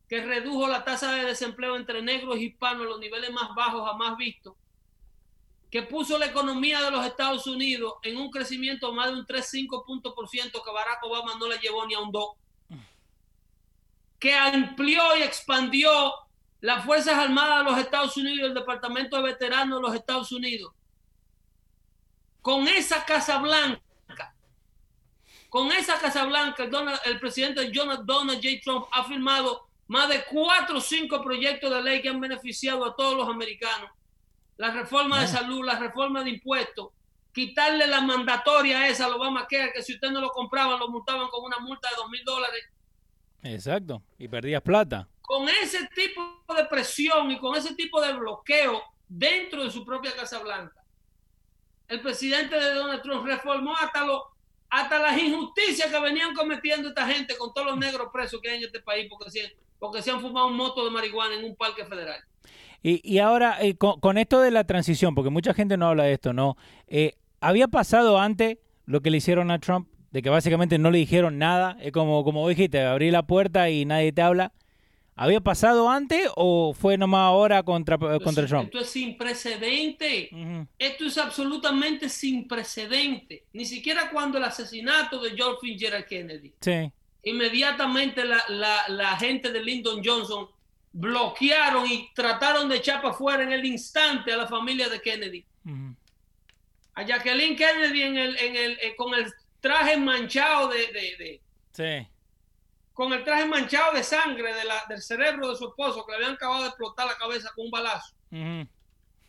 [0.09, 3.85] que redujo la tasa de desempleo entre negros y hispanos a los niveles más bajos
[3.85, 4.55] jamás vistos,
[5.73, 9.85] que puso la economía de los Estados Unidos en un crecimiento más de un 3-5
[9.85, 12.31] puntos por ciento que Barack Obama no le llevó ni a un 2,
[14.21, 15.91] que amplió y expandió
[16.61, 20.31] las Fuerzas Armadas de los Estados Unidos y el Departamento de Veteranos de los Estados
[20.33, 20.73] Unidos,
[22.43, 24.35] con esa Casa Blanca,
[25.49, 26.69] con esa Casa Blanca,
[27.05, 28.61] el, presidente Donald, Donald J.
[28.63, 32.95] Trump ha firmado más de cuatro o cinco proyectos de ley que han beneficiado a
[32.95, 33.91] todos los americanos.
[34.57, 36.91] La reforma de salud, la reforma de impuestos,
[37.33, 41.45] quitarle la mandatoria esa a Obamacare, que si usted no lo compraba, lo multaban con
[41.45, 42.63] una multa de dos mil dólares.
[43.43, 48.83] Exacto, y perdías plata con ese tipo de presión y con ese tipo de bloqueo
[49.07, 50.75] dentro de su propia Casa Blanca,
[51.87, 54.25] el presidente de Donald Trump reformó hasta, lo,
[54.69, 58.59] hasta las injusticias que venían cometiendo esta gente con todos los negros presos que hay
[58.59, 61.55] en este país porque se, porque se han fumado un moto de marihuana en un
[61.55, 62.21] parque federal.
[62.83, 66.15] Y, y ahora, eh, con, esto de la transición, porque mucha gente no habla de
[66.15, 66.57] esto, ¿no?
[66.89, 69.89] Eh, ¿Había pasado antes lo que le hicieron a Trump?
[70.11, 71.77] De que básicamente no le dijeron nada.
[71.81, 74.53] Es como, como dijiste, abrí la puerta y nadie te habla.
[75.21, 78.65] ¿Había pasado antes o fue nomás ahora contra, contra Trump?
[78.65, 80.31] Esto es sin precedente.
[80.79, 83.45] Esto es absolutamente sin precedente.
[83.53, 86.55] Ni siquiera cuando el asesinato de George Fitzgerald Kennedy.
[86.59, 86.91] Sí.
[87.25, 88.43] Inmediatamente la,
[88.89, 90.49] la, gente de Lyndon Johnson
[90.91, 95.45] bloquearon y trataron de echar para afuera en el instante a la familia de Kennedy.
[96.95, 99.31] A Jacqueline Kennedy en el, en el, eh, con el
[99.61, 101.41] traje manchado de, de,
[101.73, 102.09] sí
[103.01, 106.17] con el traje manchado de sangre de la, del cerebro de su esposo, que le
[106.19, 108.15] habían acabado de explotar la cabeza con un balazo.
[108.31, 108.69] Ujú.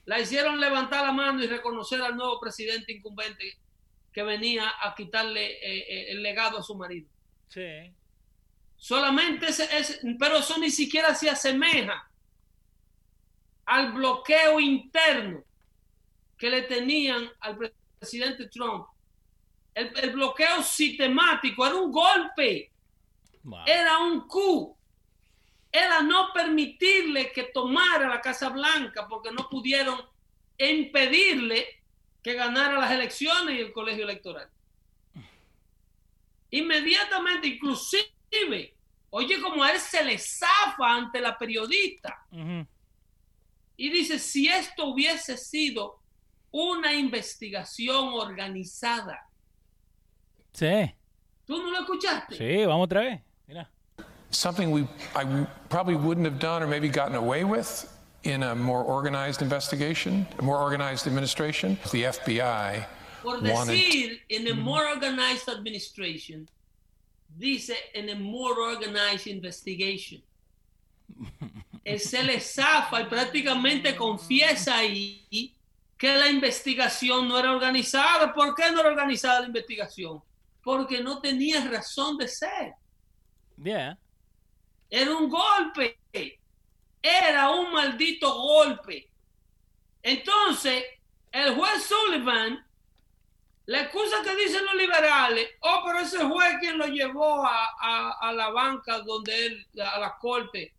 [0.04, 3.60] La hicieron levantar la mano y reconocer al nuevo presidente incumbente
[4.12, 7.08] que venía a quitarle eh, eh, el legado a su marido.
[7.48, 7.96] Sí.
[8.76, 12.12] Solamente ese, ese- pero eso ni siquiera se asemeja
[13.68, 15.46] al bloqueo interno
[16.38, 18.86] que le tenían al pre- presidente Trump.
[19.74, 22.71] El, el bloqueo sistemático era un golpe,
[23.44, 23.64] Wow.
[23.66, 24.76] era un coup.
[25.72, 30.00] Era no permitirle que tomara la Casa Blanca porque no pudieron
[30.58, 31.66] impedirle
[32.22, 34.50] que ganara las elecciones y el colegio electoral.
[36.52, 38.76] Inmediatamente, inclusive,
[39.10, 42.26] oye, como a él se le zafa ante la periodista
[43.78, 46.00] y dice, si esto hubiese sido
[46.52, 49.26] una investigación organizada,
[50.54, 50.94] Sí.
[51.46, 52.36] ¿tú no lo escuchaste?
[52.36, 53.22] Sí, vamos otra vez.
[53.52, 53.68] Mira.
[54.30, 57.70] Something we I probably wouldn't have done or maybe gotten away with
[58.24, 61.78] in a more organized investigation, a more organized administration.
[61.92, 62.86] The FBI
[63.22, 66.48] Por wanted decir, in a more organized administration,
[67.38, 70.22] dice in a more organized investigation.
[71.86, 75.54] Él se le zafa y prácticamente confiesa ahí
[75.98, 78.34] que la investigación no era organizada.
[78.34, 80.22] ¿Por qué no era organizada la investigación?
[80.64, 82.76] Porque no tenía razón de ser.
[83.64, 83.98] Yeah.
[84.90, 86.00] Era un golpe.
[87.02, 89.10] Era un maldito golpe.
[90.04, 90.84] Entonces,
[91.32, 92.66] el juez Sullivan,
[93.68, 98.18] la excusa que dicen los liberales, oh, pero ese juez quien lo llevó a, a-
[98.20, 100.74] a la banca donde él, a la corte,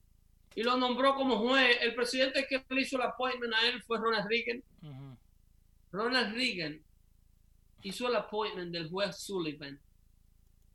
[0.55, 1.79] y lo nombró como juez.
[1.81, 4.62] El presidente que le hizo el appointment a él fue Ronald Reagan.
[5.92, 6.81] Ronald Reagan
[7.83, 9.81] hizo el appointment del juez Sullivan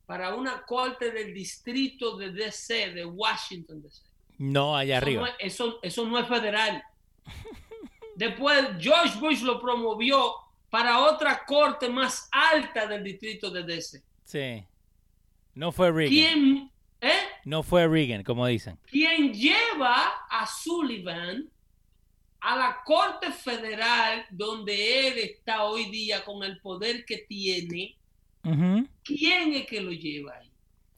[0.08, 4.02] para una corte del distrito de DC, de Washington DC.
[4.40, 5.30] No, allá no, arriba.
[5.38, 6.82] es, eso, eso no es federal.
[8.16, 10.34] Después George Bush lo promovió
[10.70, 14.02] para otra corte más alta del distrito de DC.
[14.24, 14.64] Sí.
[15.54, 16.10] No fue Reagan.
[16.10, 17.20] ¿Quién, eh?
[17.44, 18.80] No fue Reagan, como dicen.
[18.90, 21.50] quien lleva a Sullivan
[22.40, 27.97] a la Corte Federal donde él está hoy día con el poder que tiene,
[29.04, 30.50] ¿quién es que lo lleva ahí?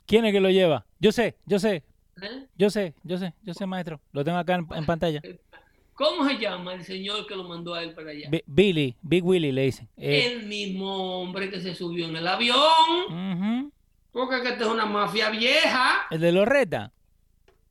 [0.06, 0.86] ¿Quién es que lo lleva?
[1.00, 1.84] Yo sé, yo sé,
[2.22, 2.46] ¿Eh?
[2.58, 4.00] yo sé, yo sé, yo sé, maestro.
[4.12, 5.22] Lo tengo acá en, en pantalla.
[5.94, 8.30] ¿Cómo se llama el señor que lo mandó a él para allá?
[8.30, 9.90] Bi- Billy, Big Willy le dicen.
[9.98, 12.56] Eh, el mismo hombre que se subió en el avión,
[13.10, 13.72] ujú.
[14.14, 16.08] porque es que esta es una mafia vieja.
[16.10, 16.94] El de Loretta.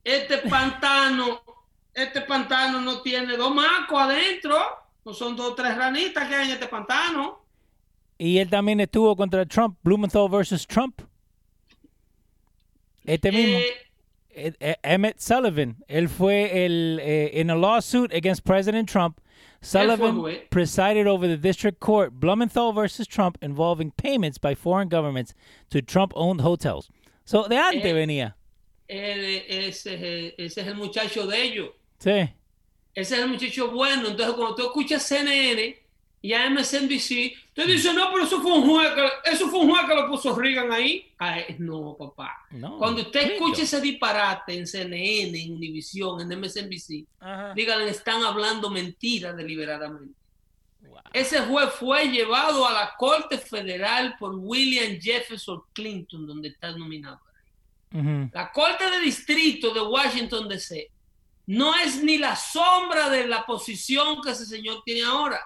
[0.03, 1.41] Este pantano,
[1.93, 4.55] este pantano no tiene dos macos adentro,
[5.03, 7.38] no son dos o tres ranitas que hay en este pantano.
[8.19, 11.01] Y él también estuvo contra Trump, Blumenthal versus Trump.
[13.05, 13.73] Este mismo, Eh,
[14.31, 19.19] eh, eh, Emmett Sullivan, él fue el, eh, in a lawsuit against President Trump.
[19.61, 25.33] Sullivan presided over the district court Blumenthal versus Trump involving payments by foreign governments
[25.69, 26.89] to Trump-owned hotels.
[27.25, 27.93] So, de antes Eh.
[27.93, 28.35] venía.
[28.87, 31.69] él- ese, es ese es el muchacho de ellos.
[31.99, 32.29] Sí.
[32.95, 34.07] Ese es el muchacho bueno.
[34.09, 35.75] Entonces, cuando tú escuchas CNN
[36.21, 39.69] y a MSNBC, tú dices, no, pero eso fue un juez que, eso fue un
[39.69, 41.09] juez que lo puso Reagan ahí.
[41.17, 42.45] Ay, no, papá.
[42.51, 47.53] No, Cuando usted escuche ese disparate en CNN, en Univision, en MSNBC, Ajá.
[47.53, 50.13] díganle, están hablando mentiras deliberadamente.
[50.81, 50.99] Wow.
[51.13, 57.21] Ese juez fue llevado a la Corte Federal por William Jefferson Clinton, donde está nominado.
[57.91, 60.91] La Corte de Distrito de Washington, D.C.
[61.47, 65.39] no es ni la sombra de la posición que ese señor tiene ahora.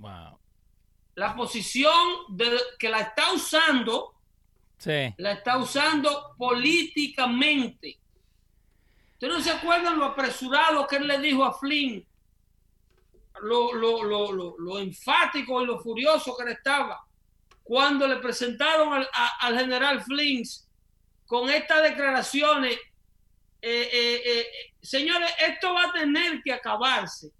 [0.00, 0.38] Wow.
[1.16, 1.94] La posición
[2.30, 4.14] de- que la está usando,
[4.78, 5.12] Sí.
[5.18, 7.98] la está usando políticamente.
[9.12, 12.06] ¿Ustedes no se acuerdan lo apresurado que él le dijo a Flynn?
[13.42, 17.04] Lo, lo, lo, lo, lo enfático y lo furioso que él estaba
[17.62, 20.42] cuando le presentaron al, a- al general Flynn
[21.26, 22.74] con estas declaraciones.
[23.62, 24.46] eh, eh, eh,
[24.80, 27.30] señores, esto va a tener que acabarse.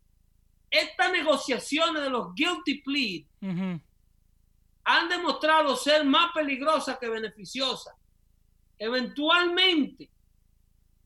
[0.71, 3.25] Estas negociaciones de los guilty pleas
[4.85, 7.95] han demostrado ser más peligrosas que beneficiosas.
[8.79, 10.09] Eventualmente,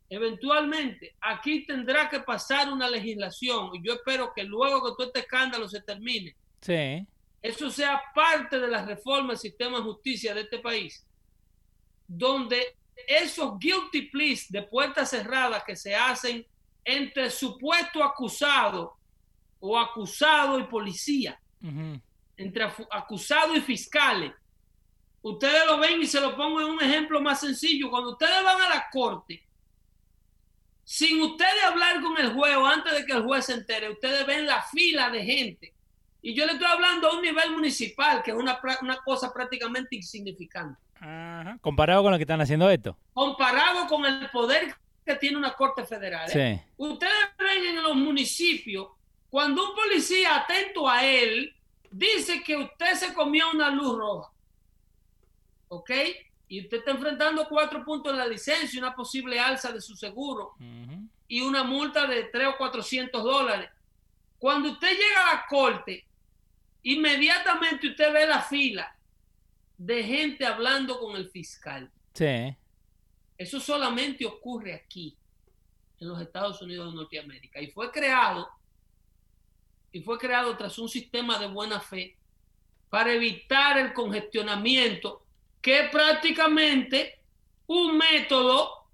[0.08, 5.20] eventualmente, aquí tendrá que pasar una legislación y yo espero que luego que todo este
[5.20, 7.06] escándalo se termine, Sí.
[7.42, 11.04] eso sea parte de la reforma del sistema de justicia de este país,
[12.06, 12.76] donde
[13.08, 16.46] esos guilty pleas de puertas cerradas que se hacen
[16.84, 18.96] entre supuesto acusado
[19.66, 21.40] o acusado y policía,
[22.36, 24.32] entre acusados y fiscales,
[25.24, 27.88] Ustedes lo ven y se lo pongo en un ejemplo más sencillo.
[27.88, 29.42] Cuando ustedes van a la corte,
[30.84, 34.26] sin ustedes hablar con el juez o antes de que el juez se entere, ustedes
[34.26, 35.74] ven la fila de gente.
[36.20, 39.96] Y yo le estoy hablando a un nivel municipal, que es una, una cosa prácticamente
[39.96, 40.78] insignificante.
[41.62, 42.94] Comparado con lo que están haciendo esto.
[43.14, 44.74] Comparado con el poder
[45.06, 46.30] que tiene una corte federal.
[46.34, 46.60] ¿eh?
[46.62, 46.72] Sí.
[46.76, 48.88] Ustedes ven en los municipios,
[49.34, 51.52] cuando un policía atento a él
[51.90, 54.32] dice que usted se comió una luz roja,
[55.66, 55.90] ¿ok?
[56.46, 60.54] Y usted está enfrentando cuatro puntos en la licencia, una posible alza de su seguro
[61.26, 63.70] y una multa de 3 o 400 dólares.
[64.38, 66.06] Cuando usted llega a la corte,
[66.84, 68.96] inmediatamente usted ve la fila
[69.76, 71.90] de gente hablando con el fiscal.
[72.12, 72.56] Sí.
[73.36, 75.18] Eso solamente ocurre aquí,
[75.98, 77.60] en los Estados Unidos de Norteamérica.
[77.60, 78.48] Y fue creado,
[79.94, 82.16] y fue creado tras un sistema de buena fe
[82.90, 85.24] para evitar el congestionamiento,
[85.62, 87.20] que es prácticamente
[87.68, 88.88] un método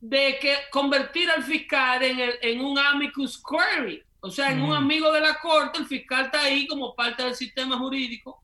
[0.00, 4.72] de que convertir al fiscal en, el, en un amicus query, o sea, en un
[4.72, 8.40] amigo de la corte, el fiscal está ahí como parte del sistema jurídico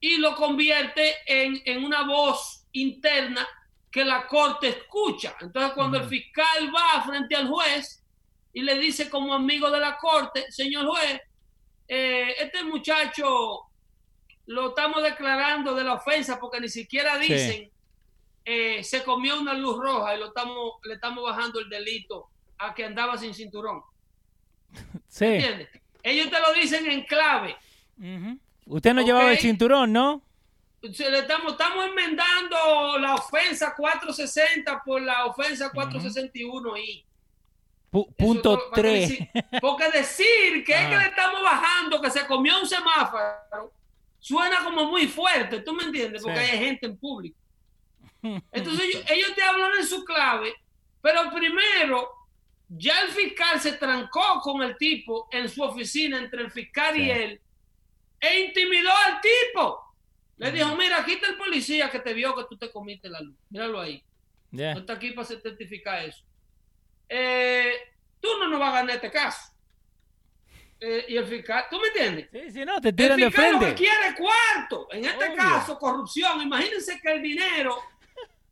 [0.00, 3.46] y lo convierte en, en una voz interna
[3.88, 5.36] que la corte escucha.
[5.40, 8.01] Entonces, cuando el fiscal va frente al juez
[8.52, 11.20] y le dice como amigo de la corte, señor juez,
[11.88, 13.68] eh, este muchacho
[14.46, 17.70] lo estamos declarando de la ofensa porque ni siquiera dicen
[18.44, 22.28] eh, se comió una luz roja y lo estamos, le estamos bajando el delito
[22.58, 23.82] a que andaba sin cinturón.
[25.08, 25.26] Sí.
[25.26, 25.68] ¿Entiendes?
[26.02, 27.54] Ellos te lo dicen en clave.
[28.64, 30.22] Usted no llevaba el cinturón, ¿no?
[30.90, 37.04] Se le estamos, estamos enmendando la ofensa 460 por la ofensa 461 y
[38.16, 39.18] punto 3.
[39.60, 40.98] porque decir que es que Ah.
[41.02, 43.72] le estamos bajando, que se comió un semáforo,
[44.18, 46.22] suena como muy fuerte, ¿tú me entiendes?
[46.22, 46.50] Porque Sí.
[46.52, 47.36] hay gente en público.
[48.52, 50.54] Entonces ellos, ellos te hablan en su clave,
[51.02, 52.08] pero primero
[52.68, 57.10] ya el fiscal se trancó con el tipo en su oficina entre el fiscal y
[57.10, 57.40] él
[58.20, 59.80] e intimidó al tipo.
[60.38, 63.20] Le dijo, mira, aquí está el policía que te vio que tú te comiste la
[63.20, 63.36] luz.
[63.50, 64.02] Míralo ahí.
[64.50, 64.72] Ya.
[64.74, 66.24] No está aquí para certificar eso.
[67.14, 67.74] Eh,
[68.20, 69.52] tú no nos vas a ganar este caso.
[70.80, 72.28] Eh, y el fiscal, ¿tú me entiendes?
[72.32, 74.88] Sí, sí, no, te El tiran de fiscal lo que quiere cuarto.
[74.90, 75.36] En este Obvio.
[75.36, 76.40] caso, corrupción.
[76.40, 77.76] Imagínense que el dinero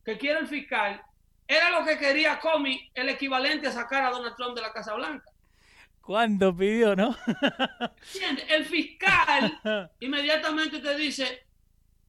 [0.05, 1.03] que quiere el fiscal
[1.49, 4.95] era lo que quería Comey, el equivalente a sacar a Donald Trump de la Casa
[4.95, 5.25] Blanca.
[6.03, 7.17] ¿Cuánto pidió, no?
[8.13, 8.45] ¿Entiendes?
[8.49, 9.59] El fiscal
[10.01, 11.47] inmediatamente te dice,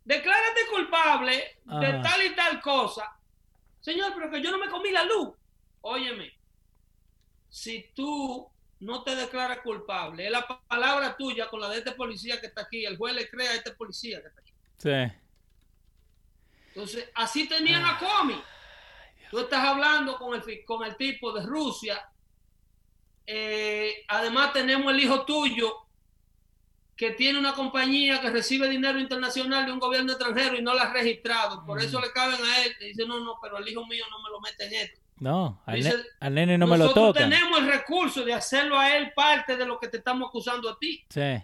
[0.04, 2.02] declárate culpable de Ajá.
[2.02, 3.10] tal y tal cosa.
[3.80, 5.30] Señor, pero que yo no me comí la luz.
[5.82, 6.32] Óyeme,
[7.52, 8.50] si tú
[8.80, 12.48] no te declaras culpable, es la pa- palabra tuya con la de este policía que
[12.48, 12.84] está aquí.
[12.86, 14.54] El juez le cree a este policía que está aquí.
[14.78, 15.18] Sí.
[16.70, 18.42] Entonces, así tenían a Comey.
[19.30, 22.02] Tú estás hablando con el, con el tipo de Rusia.
[23.28, 25.74] Eh, además, tenemos el hijo tuyo
[26.96, 30.84] que tiene una compañía que recibe dinero internacional de un gobierno extranjero y no la
[30.84, 31.66] ha registrado.
[31.66, 32.76] Por eso le caben a él.
[32.80, 35.01] Y dice, no, no, pero el hijo mío no me lo mete en esto.
[35.20, 37.30] No, al, Dice, ne- al nene no me lo Nosotros tocan.
[37.30, 40.80] tenemos el recurso de hacerlo a él parte de lo que te estamos acusando a
[40.80, 41.04] ti.
[41.10, 41.44] Sí.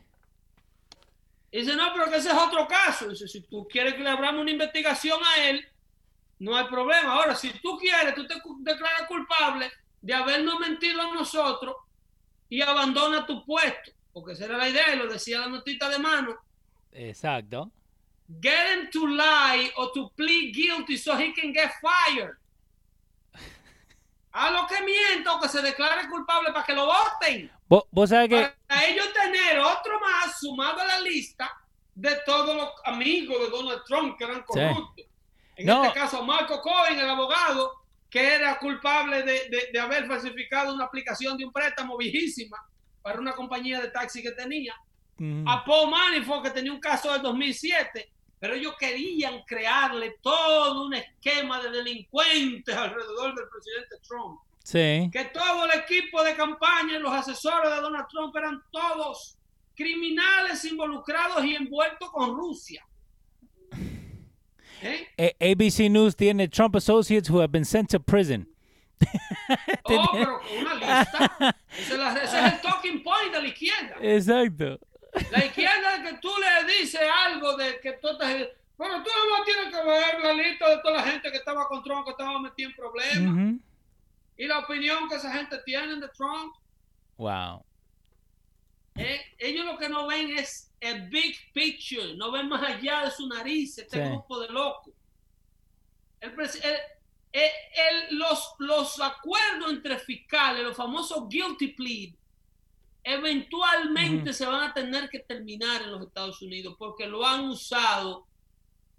[1.52, 3.08] Y dice, no, pero que ese es otro caso.
[3.10, 5.66] Dice, si tú quieres que le abramos una investigación a él,
[6.40, 7.14] no hay problema.
[7.14, 11.76] Ahora, si tú quieres, tú te declaras culpable de habernos mentido a nosotros
[12.50, 13.92] y abandona tu puesto.
[14.12, 16.36] Porque esa era la idea, y lo decía la notita de mano.
[16.92, 17.72] Exacto.
[18.42, 22.36] Get him to lie or to plead guilty so he can get fired.
[24.40, 27.52] A lo que mienta o que se declare culpable para que lo voten.
[27.68, 28.54] Vos, sabés que...
[28.68, 31.52] Para ellos tener otro más sumado a la lista
[31.96, 35.06] de todos los amigos de Donald Trump que eran corruptos.
[35.56, 35.84] En No.
[35.86, 37.74] este caso, Marco Cohen, el abogado,
[38.10, 42.58] que era culpable de, de- de haber falsificado una aplicación de un préstamo viejísima
[43.02, 44.76] para una compañía de taxi que tenía.
[45.18, 48.12] Mm, A Paul Manafort, que tenía un caso del 2007.
[48.40, 55.10] Pero ellos querían crearle todo un esquema de delincuentes alrededor del presidente Trump sí.
[55.14, 59.38] que todo el equipo de campaña y los asesores de Donald Trump eran todos
[59.76, 62.86] criminales involucrados y envueltos con Rusia.
[64.82, 65.08] ¿Eh?
[65.42, 68.48] ABC News tiene Trump associates who have been sent to prison.
[69.90, 71.56] Oh, pero con una lista.
[71.70, 73.96] Ese es el talking point de la izquierda.
[74.02, 74.80] Exacto.
[75.32, 78.34] La izquierda que tú le dices algo de que tú estás...
[78.78, 81.84] Pero tú no tienes que ver la lista de toda la gente que estaba con
[81.84, 83.56] Trump, que estaba metida en problemas.
[84.38, 86.54] Y la opinión que esa gente tiene de Trump.
[87.18, 87.66] Wow.
[88.96, 93.12] Eh, ellos lo que no ven es a big picture, no ven más allá de
[93.12, 94.10] su nariz, este Sí.
[94.10, 94.94] grupo de locos.
[96.20, 96.80] El el-
[97.32, 97.52] el-
[98.12, 102.12] el- los, los acuerdos entre fiscales, los famosos guilty plea,
[103.14, 108.28] eventualmente se van a tener que terminar en los Estados Unidos porque lo han usado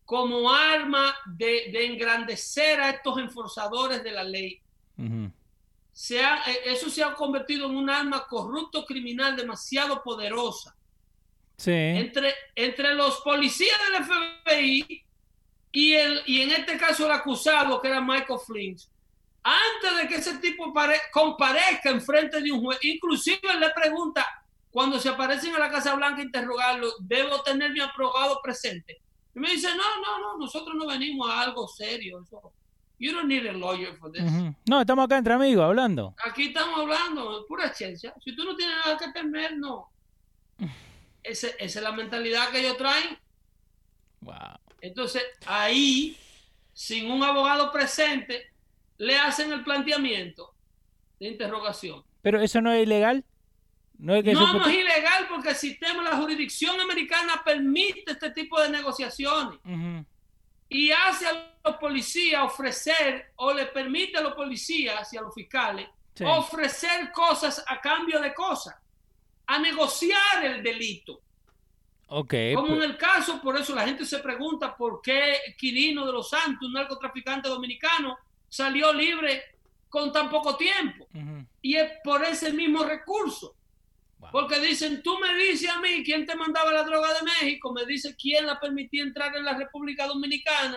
[0.05, 4.61] como arma de, de engrandecer a estos enforzadores de la ley.
[4.97, 5.31] Ujú.
[5.93, 10.75] Se ha- eh, eso se ha convertido en un arma corrupto criminal demasiado poderosa
[11.57, 11.73] Sí.
[11.73, 15.05] entre, entre los policías del FBI
[15.73, 18.77] y, el, y en este caso el acusado, que era Michael Flynn,
[19.43, 24.27] antes de que ese tipo pare- comparezca en frente de un juez, inclusive le pregunta,
[24.71, 29.01] cuando se aparecen a la Casa Blanca interrogarlo, ¿debo tener mi abogado presente?
[29.35, 32.21] Y me dice, no, no, no, nosotros no venimos a algo serio.
[32.23, 32.53] Eso.
[32.99, 34.23] You don't need a lawyer for this.
[34.69, 36.15] No, estamos acá entre amigos hablando.
[36.25, 38.13] Aquí estamos hablando pura ciencia.
[38.25, 39.89] Si tú no tienes nada que temer, no.
[41.23, 43.19] Ese- esa es la mentalidad que ellos traen.
[44.21, 44.35] Wow.
[44.81, 46.17] Entonces, ahí,
[46.73, 48.53] sin un abogado presente,
[48.99, 50.55] le hacen el planteamiento
[51.19, 52.05] de interrogación.
[52.23, 53.25] Pero eso no es ilegal.
[53.99, 58.61] No es que No, es ilegal porque el sistema, la jurisdicción americana permite este tipo
[58.61, 59.59] de negociaciones
[60.69, 65.35] y hace a los policías ofrecer o le permite a los policías y a los
[65.35, 66.25] fiscales Sí.
[66.25, 68.75] ofrecer cosas a cambio de cosas,
[69.47, 71.21] a negociar el delito.
[72.09, 72.35] Ok.
[72.55, 76.13] Como en pues- el caso, por eso la gente se pregunta por qué Quirino de
[76.13, 78.19] los Santos, un narcotraficante dominicano,
[78.49, 79.43] salió libre
[79.89, 81.07] con tan poco tiempo.
[81.63, 83.55] Y es por ese mismo recurso.
[84.19, 84.31] Wow.
[84.33, 87.87] Porque dicen, tú me dices a mí quién te mandaba la droga de México, me
[87.87, 90.77] dice quién la permitía entrar en la República Dominicana,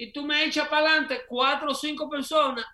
[0.00, 2.64] y tú me echas para adelante cuatro o cinco personas,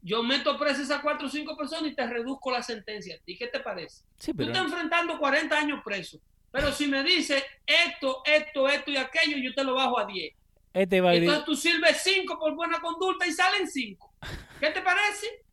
[0.00, 3.20] yo meto preso a esas cuatro o cinco personas y te reduzco la sentencia.
[3.26, 4.04] ¿Y qué te parece?
[4.18, 6.18] Sí, Tú estás enfrentando 40 años preso.
[6.50, 10.34] Pero si me dices esto, esto, esto y aquello, yo te lo bajo a 10.
[10.82, 14.12] Este va a Entonces tú sirves 5 por buena conducta y salen 5.
[14.60, 15.44] ¿Qué te parece?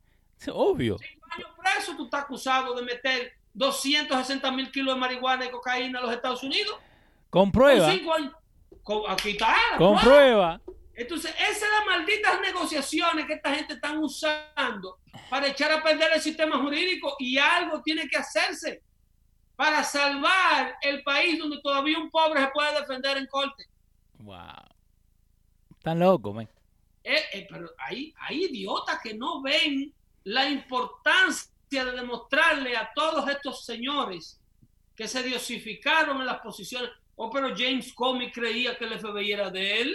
[0.52, 0.98] Obvio.
[0.98, 5.98] 5 años preso, tú estás acusado de meter 260 mil kilos de marihuana y cocaína
[6.00, 6.76] a los Estados Unidos.
[7.30, 8.32] Con Con cinco años.
[8.82, 9.54] Con- aquí está.
[9.72, 10.60] la Con prueba.
[10.60, 10.60] prueba.
[10.96, 14.98] Entonces, esas son las malditas negociaciones que esta gente están usando
[15.28, 18.82] para echar a perder el sistema jurídico y algo tiene que hacerse
[19.56, 23.64] para salvar el país donde todavía un pobre se puede defender en corte.
[24.18, 24.36] Wow.
[25.84, 26.48] Están locos, man.
[27.04, 29.92] Eh, eh, pero hay, hay idiotas que no ven
[30.24, 34.40] la importancia de demostrarle a todos estos señores
[34.96, 36.88] que se diosificaron en las posiciones.
[37.16, 39.94] Oh, pero James Comey creía que el FBI era de él,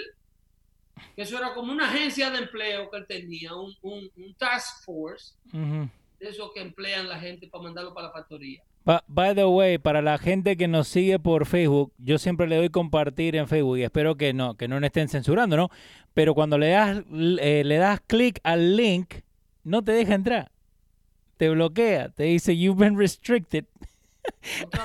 [1.16, 4.84] que eso era como una agencia de empleo que él tenía, un, un- un task
[4.86, 5.90] force, de
[6.30, 8.62] esos que emplean la gente para mandarlo para la factoría.
[9.08, 12.70] By the way, para la gente que nos sigue por Facebook, yo siempre le doy
[12.70, 15.70] compartir en Facebook y espero que no, que no nos estén censurando, ¿no?
[16.16, 17.04] Pero cuando le das,
[17.40, 19.14] eh, le das clic al link,
[19.64, 20.52] no te deja entrar.
[21.38, 23.66] Te bloquea, te dice you've been restricted.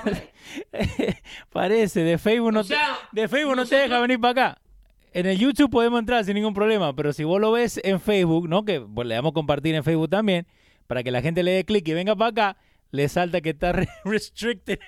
[1.51, 4.61] Parece, de Facebook no O sea, te, de Facebook no te deja venir para acá.
[5.15, 8.51] En el YouTube podemos entrar sin ningún problema, pero si vos lo ves en Facebook,
[8.51, 8.67] ¿no?
[8.67, 10.47] Que pues, le damos compartir en Facebook también,
[10.87, 12.57] para que la gente le dé clic y venga para acá,
[12.95, 14.79] le salta que está re- restricted.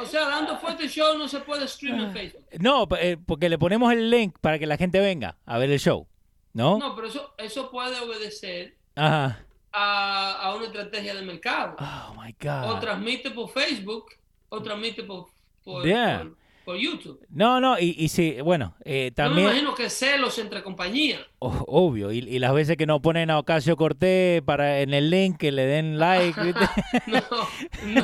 [0.00, 2.44] O sea, dando fuerte show no se puede stream en Facebook.
[2.60, 5.78] No, eh, porque le ponemos el link para que la gente venga a ver el
[5.78, 6.06] show,
[6.52, 6.78] ¿no?
[6.78, 9.44] No, pero eso, eso puede obedecer Ajá.
[9.72, 11.76] a, a una estrategia de mercado.
[11.78, 12.80] Oh my O God.
[12.80, 14.06] transmite por Facebook,
[14.48, 15.26] o transmite por,
[15.64, 16.18] por, Yeah.
[16.22, 16.36] por-
[16.68, 17.18] por YouTube.
[17.30, 21.20] No, no, y, y sí, bueno, eh, Yo me también, imagino que celos entre compañías.
[21.38, 25.08] o- obvio, y, y las veces que nos ponen a Ocasio Cortés para en el
[25.08, 26.38] link que le den like.
[27.06, 27.22] No,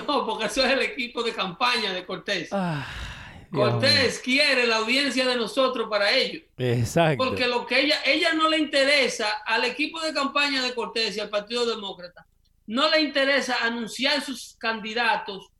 [0.06, 2.48] no, porque eso es el equipo de campaña de Cortés.
[2.48, 6.40] Dios Cortés quiere la audiencia de nosotros para ello.
[6.56, 6.68] mío.
[6.72, 7.22] Exacto.
[7.22, 11.20] Porque lo que ella, ella no le interesa al equipo de campaña de Cortés y
[11.20, 12.26] al Partido Demócrata,
[12.66, 15.50] no le interesa anunciar sus candidatos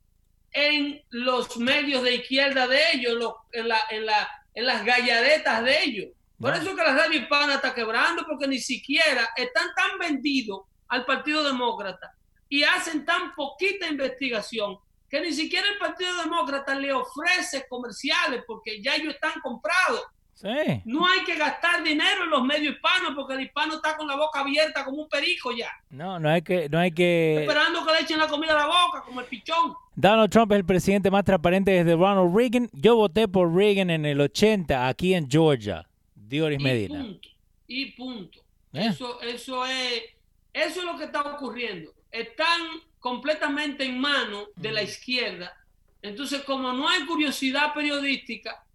[0.55, 5.63] en los medios de izquierda de ellos, lo- en, la, en, la, en las gallaretas
[5.63, 6.07] de ellos.
[6.39, 10.61] Por eso es que la radio hispana está quebrando, porque ni siquiera están tan vendidos
[10.87, 12.13] al Partido Demócrata
[12.49, 14.77] y hacen tan poquita investigación
[15.09, 20.03] que ni siquiera el Partido Demócrata le ofrece comerciales porque ya ellos están comprados.
[20.33, 20.81] Sí.
[20.85, 24.15] No hay que gastar dinero en los medios hispanos porque el hispano está con la
[24.17, 27.41] boca abierta como un perico ya, No, no hay que, no hay que.
[27.41, 29.73] esperando que le echen la comida a la boca como el pichón.
[29.95, 32.69] Donald Trump es el presidente más transparente desde Ronald Reagan.
[32.73, 35.87] Yo voté por Reagan en el 80 aquí en Georgia.
[36.13, 37.01] Dioris Medina.
[37.01, 37.29] punto.
[37.67, 38.39] Y punto.
[38.73, 38.87] Eh.
[38.87, 40.03] Eso, eso es,
[40.51, 41.93] eso es lo que está ocurriendo.
[42.11, 42.61] Están
[42.99, 45.53] completamente en manos de la izquierda
[46.01, 48.65] Entonces, como no hay curiosidad periodística,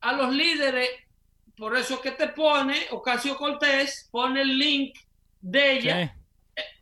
[0.00, 0.88] a los líderes,
[1.56, 4.98] por eso es que te pone, Ocasio Cortés, pone el link
[5.40, 6.17] de ella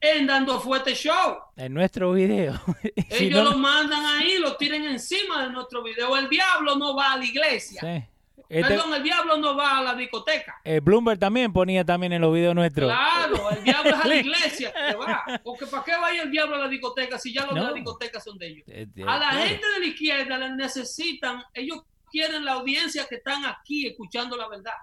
[0.01, 1.39] en Dando Fuerte Show.
[1.57, 2.55] En nuestro video.
[3.11, 6.17] Si Ellos no- lo mandan ahí, lo tiran encima de nuestro video.
[6.17, 7.81] El diablo no va a la iglesia.
[7.81, 8.05] Sí.
[8.49, 10.61] Este- Perdón, el diablo no va a la discoteca.
[10.65, 12.89] eh, Bloomberg también ponía también en los videos nuestros.
[12.89, 15.25] Claro, el diablo es a la iglesia que va.
[15.43, 17.61] Porque ¿para qué va a ir el diablo a la discoteca si ya los de
[17.61, 17.67] No.
[17.69, 18.65] la discoteca son de ellos?
[18.69, 23.45] Eh, A la gente de la izquierda le necesitan, ellos quieren la audiencia que están
[23.47, 24.75] aquí escuchando la verdad.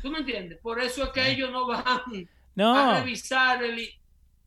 [0.00, 0.58] ¿Tú me entiendes?
[0.62, 1.82] Por eso es que ellos no van
[2.56, 3.88] a No, revisar el,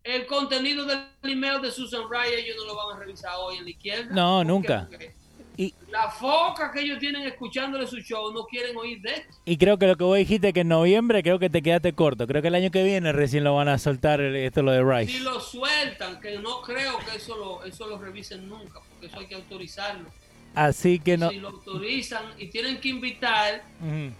[0.03, 3.63] el contenido del email de Susan Rice, ellos no lo van a revisar hoy en
[3.65, 4.13] la izquierda.
[4.13, 4.47] No, ¿Por qué?
[4.47, 4.87] nunca.
[4.89, 5.13] Porque
[5.55, 9.35] Y- la foca que ellos tienen escuchándole su show no quieren oír de esto.
[9.45, 12.25] y creo que lo que vos dijiste que en noviembre creo que te quedaste corto.
[12.25, 14.79] Creo que el año que viene recién lo van a soltar el- esto lo de
[15.05, 15.23] Si Rice.
[15.23, 19.27] lo sueltan, que no creo que eso lo, eso lo revisen nunca, porque eso hay
[19.27, 20.09] que autorizarlo.
[20.55, 21.29] Así que no.
[21.29, 23.63] Si lo autorizan y tienen que invitar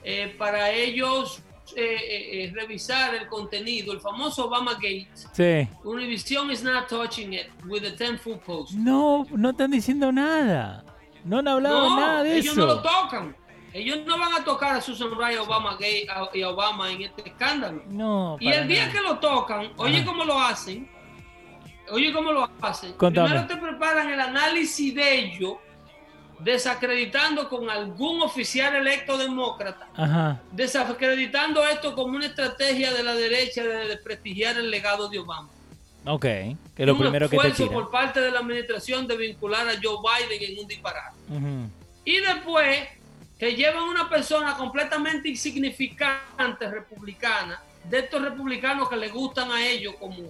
[0.03, 1.41] eh, para ellos
[1.75, 5.67] eh, eh, eh, revisar el contenido, el famoso Obama Gate, Sí.
[5.83, 8.73] Univision is not touching it with the 10 full post.
[8.73, 10.83] No, no están diciendo nada.
[11.23, 12.61] No han hablado No, nada de ellos eso.
[12.61, 13.35] no lo tocan.
[13.73, 17.01] Ellos no van a tocar a Susan Rice, Obama Gate a- y a Obama en
[17.03, 17.81] este escándalo.
[17.87, 18.91] No, Y el día nada.
[18.93, 20.05] que lo tocan, oye Ajá.
[20.05, 20.87] cómo lo hacen.
[21.91, 22.93] Oye cómo lo hacen.
[22.93, 23.29] Contame.
[23.29, 25.59] Primero te preparan el análisis de ello,
[26.43, 30.41] desacreditando con algún oficial electo demócrata, Ajá.
[30.51, 35.49] desacreditando esto como una estrategia de la derecha de desprestigiar el legado de Obama.
[36.05, 36.21] Ok.
[36.21, 37.73] Que es lo un primero que te esfuerzo tira.
[37.75, 41.17] por parte de la administración de vincular a Joe Biden en un disparate.
[42.05, 42.87] Y después
[43.39, 49.95] que llevan una persona completamente insignificante republicana, de estos republicanos que les gustan a ellos,
[49.99, 50.23] como,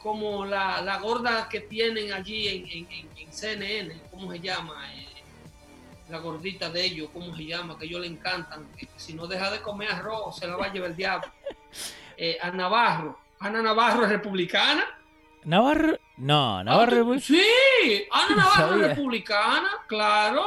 [0.00, 2.86] como la, la gorda que tienen allí en-
[3.18, 4.74] en CNN, ¿cómo se llama?
[6.10, 7.78] La gordita de ellos, ¿cómo se llama?
[7.78, 8.66] Que ellos le encantan.
[8.76, 11.30] que si no deja de comer arroz, se la va a llevar el diablo.
[12.16, 13.18] Eh, a Navarro.
[13.40, 14.84] Ana Navarro es republicana.
[15.42, 15.98] Navarro.
[16.18, 17.14] No, Navarro.
[17.14, 17.42] Ah, Sí,
[18.12, 20.44] Ana Navarro es republicana, claro.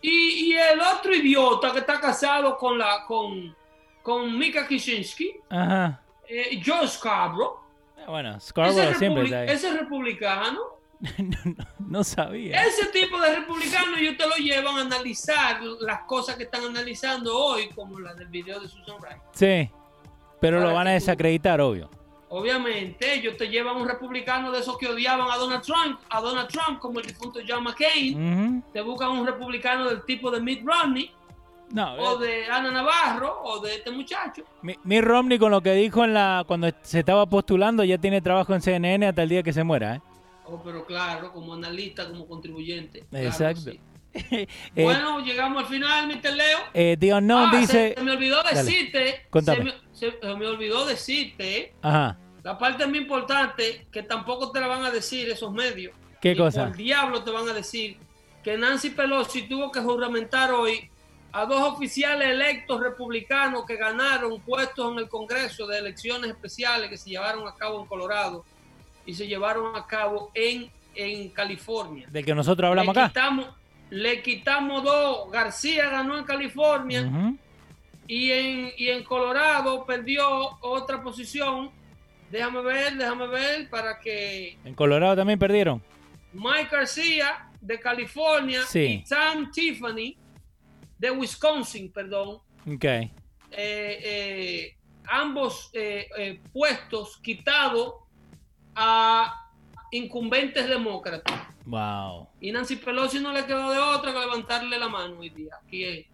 [0.00, 3.54] Y, y el otro idiota que está casado con la con,
[4.02, 6.00] con Mika Kicinski, Ajá.
[6.26, 7.58] eh, Joe Scarborough,
[8.06, 9.48] Bueno, ese, Scarborough siempre está ahí.
[9.50, 10.73] ese es republicano.
[11.78, 12.64] No, sabía.
[12.64, 17.36] Ese tipo de republicano ellos te lo llevan a analizar las cosas que están analizando
[17.36, 19.20] hoy, como la del video de Susan Rice.
[19.32, 19.70] Sí.
[20.40, 21.88] Pero lo van a tú- desacreditar, obvio.
[22.28, 26.48] Obviamente, ellos te llevan un republicano de esos que odiaban a Donald Trump, a Donald
[26.48, 28.62] Trump, como el difunto John McCain.
[28.72, 31.12] Te buscan un republicano del tipo de Mitt Romney
[31.70, 34.42] No, o eh, de Ana Navarro o de este muchacho.
[34.62, 38.20] mi, mi Romney con lo que dijo en la cuando se estaba postulando ya tiene
[38.20, 40.00] trabajo en CNN hasta el día que se muera, ¿eh?
[40.46, 43.04] Oh, pero claro, como analista, como contribuyente.
[43.12, 43.62] Exacto.
[43.62, 43.80] sí.
[44.16, 46.32] Eh, Bueno, llegamos al final, Mr.
[46.34, 46.58] Leo.
[46.72, 47.88] eh, Dios no Ah, dice.
[47.90, 48.62] se, se me olvidó Dale.
[48.62, 49.58] decirte, Contame.
[49.58, 52.16] se me, se- se me olvidó decirte, Ajá.
[52.44, 55.94] la parte muy importante que tampoco te la van a decir esos medios.
[56.20, 56.66] ¿Qué cosa?
[56.68, 57.96] Por diablo te van a decir
[58.44, 60.88] que Nancy Pelosi tuvo que juramentar hoy
[61.32, 66.96] a dos oficiales electos republicanos que ganaron puestos en el Congreso de elecciones especiales que
[66.96, 68.44] se llevaron a cabo en Colorado
[69.06, 72.06] y se llevaron a cabo en, en California.
[72.10, 73.08] Del que nosotros hablamos le acá.
[73.10, 73.46] Quitamos,
[73.90, 75.30] le quitamos dos.
[75.30, 77.34] García ganó en California
[78.06, 80.26] y, en, y en Colorado perdió
[80.60, 81.70] otra posición.
[82.30, 85.82] Déjame ver, déjame ver para que En Colorado también perdieron.
[86.32, 89.02] Mike García de California Sí.
[89.02, 90.16] y Sam Tiffany
[90.98, 92.84] de Wisconsin, perdón, Ok.
[92.84, 93.10] eh,
[93.52, 94.76] eh,
[95.06, 97.94] ambos eh, puestos quitados
[98.74, 99.48] a
[99.90, 101.40] incumbentes demócratas.
[101.66, 102.28] Wow.
[102.40, 105.54] Y Nancy Pelosi no le quedó de otra que levantarle la mano hoy día.
[105.64, 106.06] Aquí es.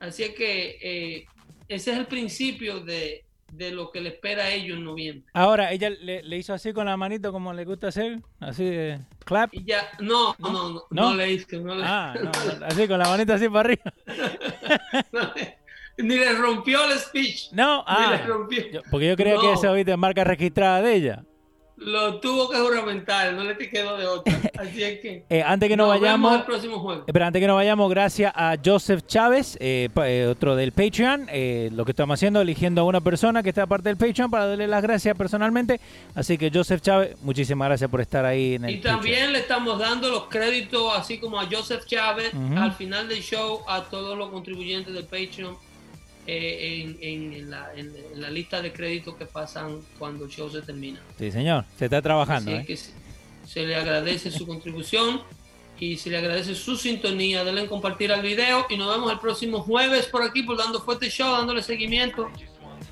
[0.00, 1.26] Así es que eh,
[1.68, 5.24] ese es el principio de, de lo que le espera a ellos en noviembre.
[5.32, 8.20] Ahora, ella le, le hizo así con la manito como le gusta hacer.
[8.40, 9.48] Así de clap.
[9.52, 11.14] Y ya, no, no, no, no, ¿No?
[11.14, 13.92] le hice, no le- Ah, no, así con la manita así para arriba.
[15.98, 17.52] ni le rompió el speech.
[17.52, 18.24] No, Ni le ah.
[18.26, 18.70] rompió.
[18.70, 21.24] yo- porque yo creía que eso es marca registrada de ella.
[21.80, 24.32] Lo tuvo que juramentar, no le te quedó de otra.
[24.58, 25.24] Así es que.
[25.30, 27.04] Eh, antes que nos nos vayamos, el próximo jueves.
[27.06, 31.26] Espera, antes que nos vayamos, gracias a Joseph Chávez, eh, eh, otro del Patreon.
[31.30, 34.46] eh, lo que estamos haciendo, eligiendo a una persona que está parte del Patreon para
[34.46, 35.80] darle las gracias personalmente.
[36.14, 38.96] Así que Joseph Chávez, muchísimas gracias por estar ahí en el Y Patreon.
[38.96, 43.60] también le estamos dando los créditos, así como a Joseph Chávez, al final del show,
[43.68, 45.56] a todos los contribuyentes del Patreon,
[46.30, 50.50] eh, en, en- la, en- en la lista de créditos que pasan cuando el show
[50.50, 51.00] se termina.
[51.18, 52.50] Sí, señor, se está trabajando.
[52.52, 52.66] Así ¿eh?
[52.66, 52.92] que se,
[53.46, 55.22] se le agradece su contribución.
[55.80, 57.44] y se le agradece su sintonía.
[57.44, 60.80] Denle en compartir al video y nos vemos el próximo jueves por aquí por Dando
[60.82, 62.28] Fuerte Show, dándole seguimiento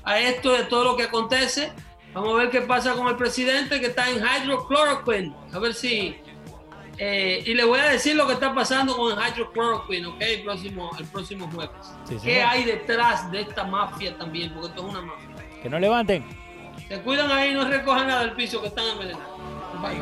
[0.03, 1.71] a esto y a todo lo que acontece.
[2.13, 5.35] Vamos a ver qué pasa con el presidente que está en hydrochloroquine.
[5.51, 6.15] A ver si.
[6.99, 10.21] Eh, y le voy a decir lo que está pasando con el hydrochloroquine, ¿ok?
[10.21, 12.21] El próximo, el próximo jueves.
[12.23, 14.51] ¿Qué hay detrás de esta mafia también?
[14.53, 15.35] Porque esto es una mafia.
[15.61, 16.25] Que no levanten.
[16.87, 19.37] Se cuidan ahí, no recojan nada del piso que están envenenados.
[19.81, 20.01] Bye.